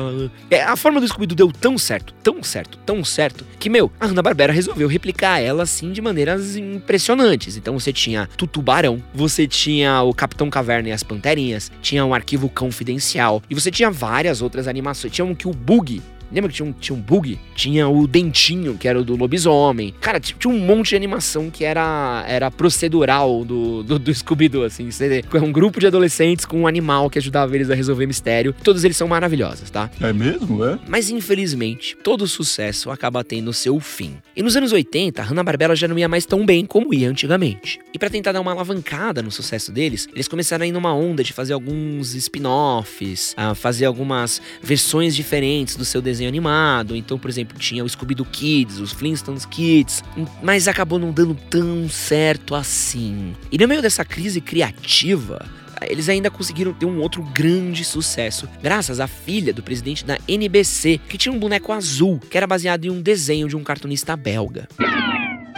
É, 0.49 0.61
a 0.61 0.75
forma 0.75 0.99
do 0.99 1.07
Scooby-Doo 1.07 1.35
deu 1.35 1.51
tão 1.51 1.77
certo, 1.77 2.13
tão 2.21 2.43
certo, 2.43 2.77
tão 2.79 3.03
certo, 3.03 3.45
que, 3.57 3.69
meu, 3.69 3.91
a 3.99 4.07
Hanna-Barbera 4.07 4.51
resolveu 4.51 4.87
replicar 4.87 5.39
ela 5.39 5.63
assim 5.63 5.91
de 5.91 6.01
maneiras 6.01 6.57
impressionantes. 6.57 7.44
Então 7.55 7.77
você 7.77 7.91
tinha 7.93 8.29
Tutubarão, 8.37 9.03
você 9.13 9.47
tinha 9.47 10.01
o 10.01 10.13
Capitão 10.13 10.49
Caverna 10.49 10.89
e 10.89 10.91
as 10.91 11.03
Panterinhas, 11.03 11.71
tinha 11.81 12.05
um 12.05 12.13
arquivo 12.13 12.49
confidencial, 12.49 13.43
e 13.49 13.53
você 13.53 13.69
tinha 13.69 13.91
várias 13.91 14.41
outras 14.41 14.67
animações. 14.67 15.13
Tinha 15.13 15.25
um 15.25 15.35
que 15.35 15.47
o 15.47 15.51
Bug 15.51 16.01
Lembra 16.31 16.49
que 16.49 16.55
tinha 16.55 16.67
um, 16.67 16.73
tinha 16.73 16.97
um 16.97 17.01
bug? 17.01 17.39
Tinha 17.55 17.87
o 17.87 18.07
Dentinho, 18.07 18.77
que 18.77 18.87
era 18.87 18.99
o 18.99 19.03
do 19.03 19.15
lobisomem. 19.15 19.93
Cara, 20.01 20.19
tinha 20.19 20.53
um 20.53 20.59
monte 20.59 20.89
de 20.89 20.95
animação 20.95 21.49
que 21.49 21.63
era, 21.63 22.25
era 22.27 22.51
procedural 22.51 23.45
do, 23.45 23.83
do, 23.83 23.99
do 23.99 24.13
Scooby-Doo, 24.13 24.63
assim. 24.63 24.89
É 24.99 25.39
um 25.39 25.51
grupo 25.51 25.79
de 25.79 25.87
adolescentes 25.87 26.45
com 26.45 26.61
um 26.61 26.67
animal 26.67 27.09
que 27.09 27.19
ajudava 27.19 27.55
eles 27.55 27.69
a 27.69 27.75
resolver 27.75 28.05
mistério. 28.05 28.53
Todos 28.63 28.83
eles 28.83 28.97
são 28.97 29.07
maravilhosos, 29.07 29.69
tá? 29.69 29.89
É 30.01 30.11
mesmo, 30.11 30.65
é? 30.65 30.79
Mas 30.87 31.09
infelizmente, 31.09 31.95
todo 32.03 32.27
sucesso 32.27 32.89
acaba 32.89 33.23
tendo 33.23 33.53
seu 33.53 33.79
fim. 33.79 34.17
E 34.35 34.43
nos 34.43 34.55
anos 34.55 34.71
80, 34.71 35.21
a 35.21 35.25
Hanna-Barbera 35.25 35.75
já 35.75 35.87
não 35.87 35.97
ia 35.97 36.07
mais 36.07 36.25
tão 36.25 36.45
bem 36.45 36.65
como 36.65 36.93
ia 36.93 37.09
antigamente. 37.09 37.79
E 37.93 37.99
para 37.99 38.09
tentar 38.09 38.31
dar 38.31 38.41
uma 38.41 38.51
alavancada 38.51 39.21
no 39.21 39.31
sucesso 39.31 39.71
deles, 39.71 40.07
eles 40.13 40.27
começaram 40.27 40.63
a 40.63 40.67
ir 40.67 40.71
numa 40.71 40.93
onda 40.93 41.23
de 41.23 41.31
fazer 41.31 41.53
alguns 41.53 42.13
spin-offs, 42.15 43.33
a 43.37 43.55
fazer 43.55 43.85
algumas 43.85 44.41
versões 44.61 45.15
diferentes 45.15 45.75
do 45.75 45.85
seu 45.85 46.01
desenho 46.01 46.14
desenho 46.15 46.29
animado. 46.29 46.95
Então, 46.95 47.19
por 47.19 47.29
exemplo, 47.29 47.57
tinha 47.59 47.83
o 47.83 47.89
Scooby-Doo 47.89 48.25
Kids, 48.25 48.79
os 48.79 48.91
Flintstones 48.91 49.45
Kids, 49.45 50.03
mas 50.41 50.67
acabou 50.67 50.97
não 50.97 51.11
dando 51.11 51.35
tão 51.49 51.87
certo 51.89 52.55
assim. 52.55 53.35
E 53.51 53.57
no 53.57 53.67
meio 53.67 53.81
dessa 53.81 54.03
crise 54.05 54.41
criativa, 54.41 55.45
eles 55.81 56.09
ainda 56.09 56.31
conseguiram 56.31 56.73
ter 56.73 56.85
um 56.85 57.01
outro 57.01 57.21
grande 57.21 57.83
sucesso, 57.83 58.47
graças 58.63 58.99
à 58.99 59.07
filha 59.07 59.53
do 59.53 59.61
presidente 59.61 60.05
da 60.05 60.17
NBC, 60.27 60.99
que 61.09 61.17
tinha 61.17 61.33
um 61.33 61.39
boneco 61.39 61.71
azul, 61.71 62.19
que 62.19 62.37
era 62.37 62.47
baseado 62.47 62.85
em 62.85 62.89
um 62.89 63.01
desenho 63.01 63.47
de 63.47 63.55
um 63.55 63.63
cartunista 63.63 64.15
belga. 64.15 64.67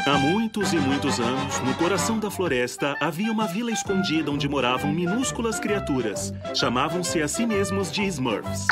Há 0.05 0.17
muitos 0.17 0.71
e 0.71 0.77
muitos 0.77 1.19
anos, 1.19 1.59
no 1.59 1.73
coração 1.73 2.17
da 2.17 2.31
floresta, 2.31 2.95
havia 3.01 3.29
uma 3.29 3.45
vila 3.45 3.71
escondida 3.71 4.31
onde 4.31 4.47
moravam 4.47 4.93
minúsculas 4.93 5.59
criaturas. 5.59 6.33
Chamavam-se 6.55 7.21
a 7.21 7.27
si 7.27 7.45
mesmos 7.45 7.91
de 7.91 8.03
Smurfs. 8.05 8.67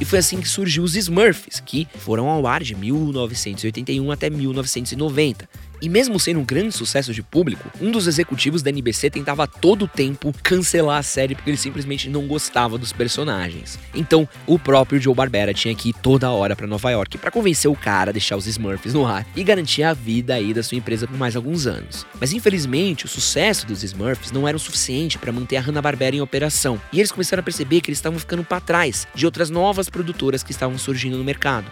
E 0.00 0.04
foi 0.04 0.18
assim 0.18 0.40
que 0.40 0.48
surgiu 0.48 0.82
os 0.82 0.96
Smurfs, 0.96 1.60
que 1.60 1.86
foram 1.98 2.26
ao 2.26 2.46
ar 2.46 2.62
de 2.62 2.74
1981 2.74 4.10
até 4.10 4.30
1990. 4.30 5.46
E 5.82 5.88
mesmo 5.88 6.20
sendo 6.20 6.40
um 6.40 6.44
grande 6.44 6.72
sucesso 6.72 7.14
de 7.14 7.22
público, 7.22 7.70
um 7.80 7.90
dos 7.90 8.06
executivos 8.06 8.62
da 8.62 8.70
NBC 8.70 9.10
tentava 9.10 9.44
a 9.44 9.46
todo 9.46 9.88
tempo 9.88 10.34
cancelar 10.42 10.98
a 10.98 11.02
série 11.02 11.34
porque 11.34 11.50
ele 11.50 11.56
simplesmente 11.56 12.08
não 12.08 12.26
gostava 12.26 12.76
dos 12.76 12.92
personagens. 12.92 13.78
Então, 13.94 14.28
o 14.46 14.58
próprio 14.58 15.00
Joe 15.00 15.14
Barbera 15.14 15.54
tinha 15.54 15.74
que 15.74 15.90
ir 15.90 15.94
toda 15.94 16.30
hora 16.30 16.54
para 16.54 16.66
Nova 16.66 16.90
York 16.90 17.16
para 17.18 17.30
convencer 17.30 17.70
o 17.70 17.76
cara 17.76 18.10
a 18.10 18.12
deixar 18.12 18.36
os 18.36 18.46
Smurfs 18.46 18.92
no 18.92 19.06
ar 19.06 19.26
e 19.34 19.42
garantir 19.42 19.82
a 19.82 19.94
vida 19.94 20.34
aí 20.34 20.52
da 20.52 20.62
sua 20.62 20.76
empresa 20.76 21.06
por 21.06 21.16
mais 21.16 21.34
alguns 21.34 21.66
anos. 21.66 22.06
Mas 22.20 22.32
infelizmente, 22.32 23.06
o 23.06 23.08
sucesso 23.08 23.66
dos 23.66 23.82
Smurfs 23.82 24.32
não 24.32 24.46
era 24.46 24.56
o 24.56 24.60
suficiente 24.60 25.18
para 25.18 25.32
manter 25.32 25.56
a 25.56 25.60
Hanna-Barbera 25.60 26.16
em 26.16 26.20
operação, 26.20 26.80
e 26.92 26.98
eles 26.98 27.12
começaram 27.12 27.40
a 27.40 27.44
perceber 27.44 27.80
que 27.80 27.90
eles 27.90 27.98
estavam 27.98 28.18
ficando 28.18 28.44
para 28.44 28.60
trás 28.60 29.06
de 29.14 29.24
outras 29.24 29.50
novas 29.50 29.88
produtoras 29.88 30.42
que 30.42 30.52
estavam 30.52 30.76
surgindo 30.76 31.16
no 31.16 31.24
mercado. 31.24 31.70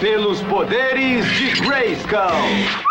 Pelos 0.00 0.40
poderes 0.42 1.24
de 1.36 1.50
Grayskull. 1.60 2.84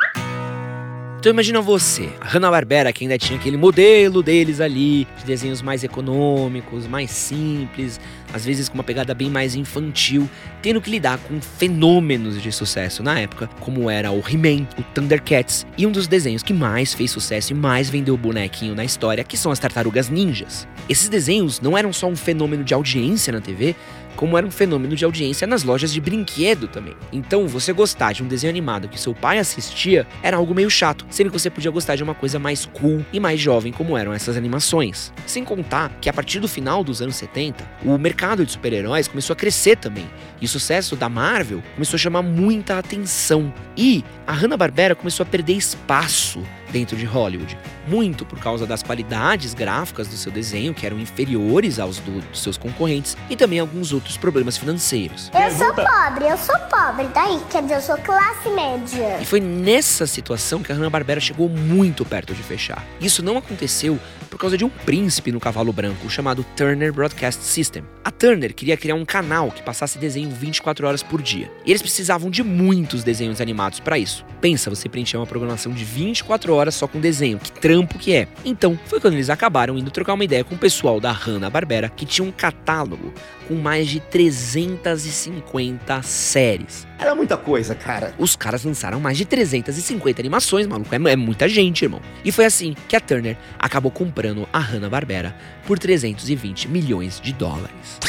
Então 1.23 1.31
imagina 1.31 1.61
você, 1.61 2.09
a 2.19 2.27
Hanna-Barbera 2.27 2.91
que 2.91 3.05
ainda 3.05 3.17
tinha 3.17 3.39
aquele 3.39 3.55
modelo 3.55 4.21
deles 4.21 4.59
ali, 4.59 5.07
de 5.17 5.23
desenhos 5.23 5.61
mais 5.61 5.81
econômicos, 5.81 6.85
mais 6.85 7.11
simples, 7.11 7.97
às 8.33 8.43
vezes 8.43 8.67
com 8.67 8.75
uma 8.75 8.83
pegada 8.83 9.13
bem 9.13 9.29
mais 9.29 9.55
infantil, 9.55 10.29
tendo 10.61 10.81
que 10.81 10.89
lidar 10.89 11.17
com 11.19 11.39
fenômenos 11.39 12.41
de 12.41 12.51
sucesso 12.51 13.01
na 13.01 13.21
época, 13.21 13.49
como 13.61 13.89
era 13.89 14.11
o 14.11 14.19
He-Man, 14.19 14.67
o 14.77 14.83
Thundercats 14.93 15.65
e 15.77 15.87
um 15.87 15.91
dos 15.91 16.07
desenhos 16.07 16.43
que 16.43 16.51
mais 16.51 16.93
fez 16.93 17.11
sucesso 17.11 17.53
e 17.53 17.55
mais 17.55 17.89
vendeu 17.89 18.17
bonequinho 18.17 18.75
na 18.75 18.83
história, 18.83 19.23
que 19.23 19.37
são 19.37 19.49
as 19.49 19.59
Tartarugas 19.59 20.09
Ninjas. 20.09 20.67
Esses 20.89 21.07
desenhos 21.07 21.61
não 21.61 21.77
eram 21.77 21.93
só 21.93 22.07
um 22.07 22.17
fenômeno 22.17 22.65
de 22.65 22.73
audiência 22.73 23.31
na 23.31 23.39
TV, 23.39 23.77
como 24.15 24.37
era 24.37 24.45
um 24.45 24.51
fenômeno 24.51 24.95
de 24.95 25.05
audiência 25.05 25.47
nas 25.47 25.63
lojas 25.63 25.91
de 25.91 25.99
brinquedo 26.01 26.67
também. 26.67 26.95
Então, 27.11 27.47
você 27.47 27.73
gostar 27.73 28.13
de 28.13 28.23
um 28.23 28.27
desenho 28.27 28.51
animado 28.51 28.87
que 28.87 28.99
seu 28.99 29.13
pai 29.13 29.39
assistia 29.39 30.07
era 30.21 30.37
algo 30.37 30.53
meio 30.53 30.69
chato, 30.69 31.05
sendo 31.09 31.31
que 31.31 31.39
você 31.39 31.49
podia 31.49 31.71
gostar 31.71 31.95
de 31.95 32.03
uma 32.03 32.15
coisa 32.15 32.39
mais 32.39 32.65
cool 32.65 33.05
e 33.11 33.19
mais 33.19 33.39
jovem, 33.39 33.71
como 33.71 33.97
eram 33.97 34.13
essas 34.13 34.37
animações. 34.37 35.11
Sem 35.25 35.43
contar 35.43 35.91
que 36.01 36.09
a 36.09 36.13
partir 36.13 36.39
do 36.39 36.47
final 36.47 36.83
dos 36.83 37.01
anos 37.01 37.15
70, 37.15 37.63
o 37.83 37.97
mercado 37.97 38.45
de 38.45 38.51
super-heróis 38.51 39.07
começou 39.07 39.33
a 39.33 39.37
crescer 39.37 39.77
também, 39.77 40.09
e 40.41 40.45
o 40.45 40.49
sucesso 40.49 40.95
da 40.95 41.09
Marvel 41.09 41.63
começou 41.75 41.95
a 41.95 41.99
chamar 41.99 42.21
muita 42.21 42.77
atenção. 42.77 43.53
E 43.77 44.03
a 44.25 44.33
Hanna-Barbera 44.33 44.95
começou 44.95 45.23
a 45.23 45.27
perder 45.27 45.53
espaço 45.53 46.43
dentro 46.73 46.97
de 46.97 47.05
Hollywood. 47.05 47.57
Muito 47.87 48.25
por 48.25 48.39
causa 48.39 48.65
das 48.65 48.81
qualidades 48.81 49.53
gráficas 49.53 50.07
do 50.07 50.17
seu 50.17 50.31
desenho, 50.31 50.73
que 50.73 50.85
eram 50.85 50.99
inferiores 50.99 51.79
aos 51.79 51.99
do, 51.99 52.19
dos 52.19 52.41
seus 52.41 52.57
concorrentes, 52.57 53.15
e 53.29 53.35
também 53.35 53.59
alguns 53.59 53.93
outros 53.93 54.17
problemas 54.17 54.57
financeiros. 54.57 55.31
Eu 55.33 55.51
sou 55.51 55.73
pobre, 55.73 56.25
eu 56.25 56.37
sou 56.37 56.57
pobre, 56.69 57.07
daí 57.13 57.39
quer 57.49 57.61
dizer, 57.61 57.75
eu 57.75 57.81
sou 57.81 57.97
classe 57.99 58.49
média. 58.49 59.19
E 59.21 59.25
foi 59.25 59.39
nessa 59.39 60.07
situação 60.07 60.63
que 60.63 60.71
a 60.71 60.75
Hanna-Barbera 60.75 61.21
chegou 61.21 61.47
muito 61.47 62.03
perto 62.03 62.33
de 62.33 62.41
fechar. 62.41 62.83
Isso 62.99 63.21
não 63.21 63.37
aconteceu 63.37 63.99
por 64.29 64.39
causa 64.39 64.57
de 64.57 64.65
um 64.65 64.69
príncipe 64.69 65.31
no 65.31 65.39
cavalo 65.39 65.71
branco 65.71 66.09
chamado 66.09 66.43
Turner 66.55 66.91
Broadcast 66.91 67.43
System. 67.43 67.83
Turner 68.23 68.53
queria 68.53 68.77
criar 68.77 68.95
um 68.95 69.03
canal 69.03 69.51
que 69.51 69.61
passasse 69.61 69.97
desenho 69.97 70.29
24 70.29 70.87
horas 70.87 71.03
por 71.03 71.21
dia. 71.21 71.51
E 71.65 71.71
eles 71.71 71.81
precisavam 71.81 72.31
de 72.31 72.41
muitos 72.41 73.03
desenhos 73.03 73.41
animados 73.41 73.81
para 73.81 73.97
isso. 73.97 74.25
Pensa 74.39 74.69
você 74.69 74.87
preencher 74.87 75.17
uma 75.17 75.27
programação 75.27 75.73
de 75.73 75.83
24 75.83 76.53
horas 76.53 76.73
só 76.73 76.87
com 76.87 77.01
desenho, 77.01 77.37
que 77.37 77.51
trampo 77.51 77.99
que 77.99 78.13
é. 78.13 78.29
Então, 78.45 78.79
foi 78.85 79.01
quando 79.01 79.15
eles 79.15 79.29
acabaram 79.29 79.77
indo 79.77 79.91
trocar 79.91 80.13
uma 80.13 80.23
ideia 80.23 80.41
com 80.41 80.55
o 80.55 80.57
pessoal 80.57 81.01
da 81.01 81.11
Hanna-Barbera, 81.11 81.89
que 81.89 82.05
tinha 82.05 82.25
um 82.25 82.31
catálogo 82.31 83.13
com 83.45 83.55
mais 83.55 83.89
de 83.89 83.99
350 83.99 86.01
séries. 86.03 86.87
Era 86.97 87.13
muita 87.13 87.35
coisa, 87.35 87.75
cara. 87.75 88.13
Os 88.17 88.37
caras 88.37 88.63
lançaram 88.63 89.01
mais 89.01 89.17
de 89.17 89.25
350 89.25 90.21
animações, 90.21 90.65
maluco. 90.65 90.95
É, 90.95 91.11
é 91.11 91.15
muita 91.17 91.49
gente, 91.49 91.83
irmão. 91.83 91.99
E 92.23 92.31
foi 92.31 92.45
assim 92.45 92.73
que 92.87 92.95
a 92.95 93.01
Turner 93.01 93.35
acabou 93.59 93.91
comprando 93.91 94.47
a 94.53 94.59
Hanna-Barbera 94.59 95.35
por 95.67 95.77
320 95.77 96.69
milhões 96.69 97.19
de 97.19 97.33
dólares. 97.33 97.99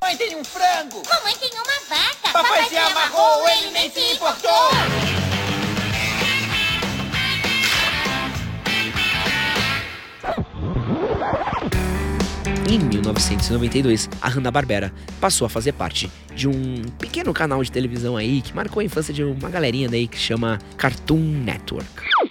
Mamãe 0.00 0.16
tem 0.16 0.36
um 0.36 0.44
frango! 0.44 1.02
Mamãe 1.08 1.36
tem 1.36 1.50
uma 1.52 1.62
vaca! 1.88 2.32
Papai 2.32 2.68
se 2.68 2.76
amarrou, 2.76 3.48
ele 3.48 3.70
nem 3.70 3.90
se 3.90 4.14
importou! 4.14 4.70
Em 12.68 12.78
1992, 12.78 14.08
a 14.22 14.28
Hanna-Barbera 14.28 14.92
passou 15.20 15.44
a 15.44 15.50
fazer 15.50 15.72
parte 15.72 16.10
de 16.34 16.48
um 16.48 16.82
pequeno 16.98 17.34
canal 17.34 17.62
de 17.62 17.70
televisão 17.70 18.16
aí 18.16 18.40
que 18.40 18.54
marcou 18.54 18.80
a 18.80 18.84
infância 18.84 19.12
de 19.12 19.22
uma 19.24 19.50
galerinha 19.50 19.88
daí 19.88 20.06
que 20.06 20.16
chama 20.16 20.58
Cartoon 20.76 21.18
Network. 21.18 21.90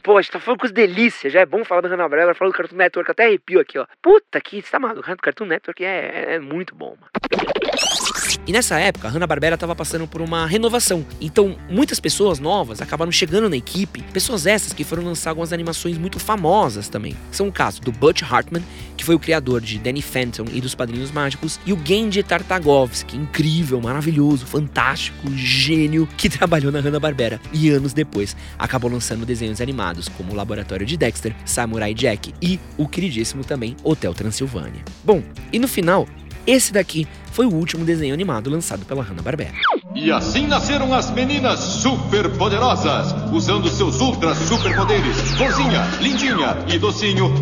Pô, 0.09 0.17
a 0.17 0.23
gente 0.23 0.31
tá 0.31 0.39
falando 0.39 0.61
com 0.61 0.65
os 0.65 0.71
delícias, 0.71 1.31
já 1.31 1.41
é 1.41 1.45
bom 1.45 1.63
falar 1.63 1.81
da 1.81 1.87
Hanna-Barbera, 1.87 2.33
falando 2.33 2.51
do 2.51 2.57
Cartoon 2.57 2.77
Network, 2.77 3.11
até 3.11 3.27
arrepio 3.27 3.59
aqui, 3.59 3.77
ó. 3.77 3.85
Puta 4.01 4.41
que, 4.41 4.59
você 4.59 4.71
tá 4.71 4.79
maluco, 4.79 5.03
Cartoon 5.21 5.45
Network 5.45 5.85
é, 5.85 6.33
é 6.33 6.39
muito 6.39 6.73
bom, 6.73 6.97
mano. 6.99 7.98
E 8.45 8.51
nessa 8.51 8.79
época, 8.79 9.07
a 9.07 9.11
Hanna-Barbera 9.11 9.55
estava 9.55 9.75
passando 9.75 10.07
por 10.07 10.21
uma 10.21 10.45
renovação. 10.45 11.05
Então, 11.21 11.55
muitas 11.69 11.99
pessoas 11.99 12.39
novas 12.39 12.81
acabaram 12.81 13.11
chegando 13.11 13.49
na 13.49 13.55
equipe, 13.55 14.01
pessoas 14.13 14.45
essas 14.45 14.73
que 14.73 14.83
foram 14.83 15.03
lançar 15.03 15.31
algumas 15.31 15.53
animações 15.53 15.97
muito 15.97 16.19
famosas 16.19 16.89
também. 16.89 17.15
São 17.31 17.47
o 17.47 17.51
caso 17.51 17.81
do 17.81 17.91
Butch 17.91 18.23
Hartman, 18.23 18.63
que 18.97 19.05
foi 19.05 19.15
o 19.15 19.19
criador 19.19 19.61
de 19.61 19.77
Danny 19.79 20.01
Phantom 20.01 20.45
e 20.51 20.59
dos 20.59 20.75
Padrinhos 20.75 21.11
Mágicos, 21.11 21.59
e 21.65 21.73
o 21.73 21.79
Genji 21.83 22.23
Tartakovsky, 22.23 23.17
incrível, 23.17 23.79
maravilhoso, 23.81 24.45
fantástico, 24.45 25.31
gênio, 25.35 26.07
que 26.17 26.27
trabalhou 26.29 26.71
na 26.71 26.79
Hanna-Barbera 26.79 27.39
e 27.53 27.69
anos 27.69 27.93
depois 27.93 28.35
acabou 28.57 28.91
lançando 28.91 29.25
desenhos 29.25 29.61
animados 29.61 30.07
como 30.07 30.33
o 30.33 30.35
Laboratório 30.35 30.85
de 30.85 30.97
Dexter, 30.97 31.35
Samurai 31.45 31.93
Jack 31.93 32.33
e 32.41 32.59
o 32.77 32.87
queridíssimo 32.87 33.43
também 33.43 33.75
Hotel 33.83 34.13
Transilvânia. 34.13 34.83
Bom, 35.03 35.23
e 35.51 35.59
no 35.59 35.67
final, 35.67 36.07
esse 36.45 36.73
daqui 36.73 37.07
foi 37.31 37.45
o 37.45 37.53
último 37.53 37.85
desenho 37.85 38.13
animado 38.13 38.49
lançado 38.49 38.85
pela 38.85 39.03
Hanna-Barbera. 39.03 39.53
E 39.95 40.11
assim 40.11 40.47
nasceram 40.47 40.93
as 40.93 41.09
meninas 41.11 41.59
superpoderosas, 41.59 43.13
usando 43.31 43.69
seus 43.69 43.99
ultra 43.99 44.35
superpoderes. 44.35 45.17
Florzinha, 45.37 45.81
lindinha 45.99 46.57
e 46.67 46.77
docinho. 46.77 47.33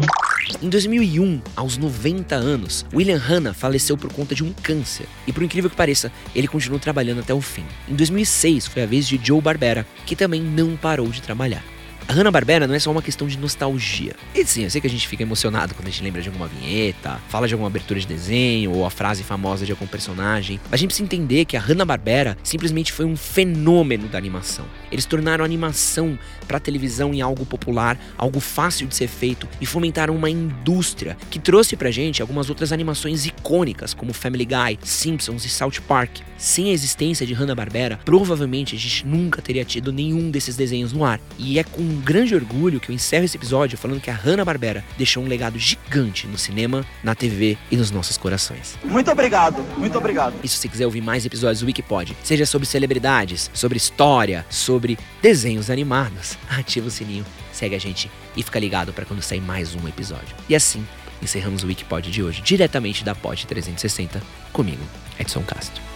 Em 0.61 0.69
2001, 0.69 1.41
aos 1.55 1.77
90 1.77 2.35
anos, 2.35 2.85
William 2.93 3.17
Hanna 3.17 3.53
faleceu 3.53 3.97
por 3.97 4.11
conta 4.11 4.33
de 4.33 4.43
um 4.43 4.53
câncer. 4.53 5.05
E 5.27 5.33
por 5.33 5.43
incrível 5.43 5.69
que 5.69 5.75
pareça, 5.75 6.11
ele 6.33 6.47
continuou 6.47 6.79
trabalhando 6.79 7.19
até 7.19 7.33
o 7.33 7.41
fim. 7.41 7.65
Em 7.87 7.95
2006 7.95 8.67
foi 8.67 8.83
a 8.83 8.85
vez 8.85 9.07
de 9.07 9.19
Joe 9.21 9.41
Barbera, 9.41 9.85
que 10.05 10.15
também 10.15 10.41
não 10.41 10.77
parou 10.77 11.07
de 11.09 11.21
trabalhar. 11.21 11.63
A 12.07 12.13
Hanna-Barbera 12.13 12.67
não 12.67 12.75
é 12.75 12.79
só 12.79 12.91
uma 12.91 13.01
questão 13.01 13.27
de 13.27 13.37
nostalgia. 13.37 14.15
E 14.33 14.45
sim, 14.45 14.63
eu 14.63 14.69
sei 14.69 14.79
que 14.79 14.87
a 14.87 14.89
gente 14.89 15.07
fica 15.07 15.23
emocionado 15.23 15.75
quando 15.75 15.87
a 15.87 15.91
gente 15.91 16.03
lembra 16.03 16.21
de 16.21 16.29
alguma 16.29 16.47
vinheta, 16.47 17.19
fala 17.27 17.47
de 17.47 17.53
alguma 17.53 17.69
abertura 17.69 17.99
de 17.99 18.07
desenho 18.07 18.71
ou 18.71 18.85
a 18.85 18.89
frase 18.89 19.23
famosa 19.23 19.65
de 19.65 19.71
algum 19.71 19.85
personagem. 19.85 20.59
Mas 20.65 20.73
a 20.73 20.77
gente 20.77 20.89
precisa 20.89 21.05
entender 21.05 21.45
que 21.45 21.57
a 21.57 21.59
Hanna-Barbera 21.59 22.37
simplesmente 22.43 22.93
foi 22.93 23.05
um 23.05 23.17
fenômeno 23.17 24.07
da 24.07 24.17
animação. 24.17 24.65
Eles 24.89 25.05
tornaram 25.05 25.43
a 25.43 25.45
animação 25.45 26.17
para 26.47 26.59
televisão 26.59 27.13
em 27.13 27.21
algo 27.21 27.45
popular, 27.45 27.99
algo 28.17 28.39
fácil 28.39 28.87
de 28.87 28.95
ser 28.95 29.07
feito 29.07 29.47
e 29.59 29.65
fomentaram 29.65 30.15
uma 30.15 30.29
indústria 30.29 31.17
que 31.29 31.39
trouxe 31.39 31.75
pra 31.75 31.91
gente 31.91 32.21
algumas 32.21 32.49
outras 32.49 32.71
animações 32.71 33.25
icônicas 33.25 33.93
como 33.93 34.13
Family 34.13 34.45
Guy, 34.45 34.79
Simpsons 34.81 35.45
e 35.45 35.49
South 35.49 35.81
Park. 35.87 36.19
Sem 36.37 36.69
a 36.69 36.73
existência 36.73 37.25
de 37.25 37.33
Hanna-Barbera, 37.33 37.99
provavelmente 38.05 38.75
a 38.75 38.79
gente 38.79 39.05
nunca 39.05 39.41
teria 39.41 39.65
tido 39.65 39.91
nenhum 39.91 40.29
desses 40.29 40.55
desenhos 40.55 40.93
no 40.93 41.03
ar. 41.03 41.19
E 41.37 41.57
é 41.57 41.63
com 41.63 41.86
grande 41.95 42.35
orgulho 42.35 42.79
que 42.79 42.91
eu 42.91 42.95
encerro 42.95 43.25
esse 43.25 43.37
episódio 43.37 43.77
falando 43.77 44.01
que 44.01 44.09
a 44.09 44.13
Hanna-Barbera 44.13 44.83
deixou 44.97 45.23
um 45.23 45.27
legado 45.27 45.57
gigante 45.57 46.27
no 46.27 46.37
cinema, 46.37 46.85
na 47.03 47.15
TV 47.15 47.57
e 47.71 47.77
nos 47.77 47.91
nossos 47.91 48.17
corações. 48.17 48.77
Muito 48.83 49.09
obrigado, 49.11 49.63
muito 49.77 49.97
obrigado. 49.97 50.35
E 50.43 50.47
se 50.47 50.57
você 50.57 50.67
quiser 50.67 50.85
ouvir 50.85 51.01
mais 51.01 51.25
episódios 51.25 51.61
do 51.61 51.65
Wikipod, 51.65 52.15
seja 52.23 52.45
sobre 52.45 52.67
celebridades, 52.67 53.49
sobre 53.53 53.77
história, 53.77 54.45
sobre 54.49 54.97
desenhos 55.21 55.69
animados, 55.69 56.37
ativa 56.49 56.87
o 56.87 56.91
sininho, 56.91 57.25
segue 57.51 57.75
a 57.75 57.79
gente 57.79 58.11
e 58.35 58.43
fica 58.43 58.59
ligado 58.59 58.93
para 58.93 59.05
quando 59.05 59.21
sair 59.21 59.41
mais 59.41 59.75
um 59.75 59.87
episódio. 59.87 60.35
E 60.47 60.55
assim, 60.55 60.85
encerramos 61.21 61.63
o 61.63 61.67
Wikipod 61.67 62.09
de 62.09 62.23
hoje, 62.23 62.41
diretamente 62.41 63.03
da 63.03 63.15
Pod 63.15 63.45
360, 63.45 64.21
comigo, 64.51 64.83
Edson 65.19 65.41
Castro. 65.41 65.86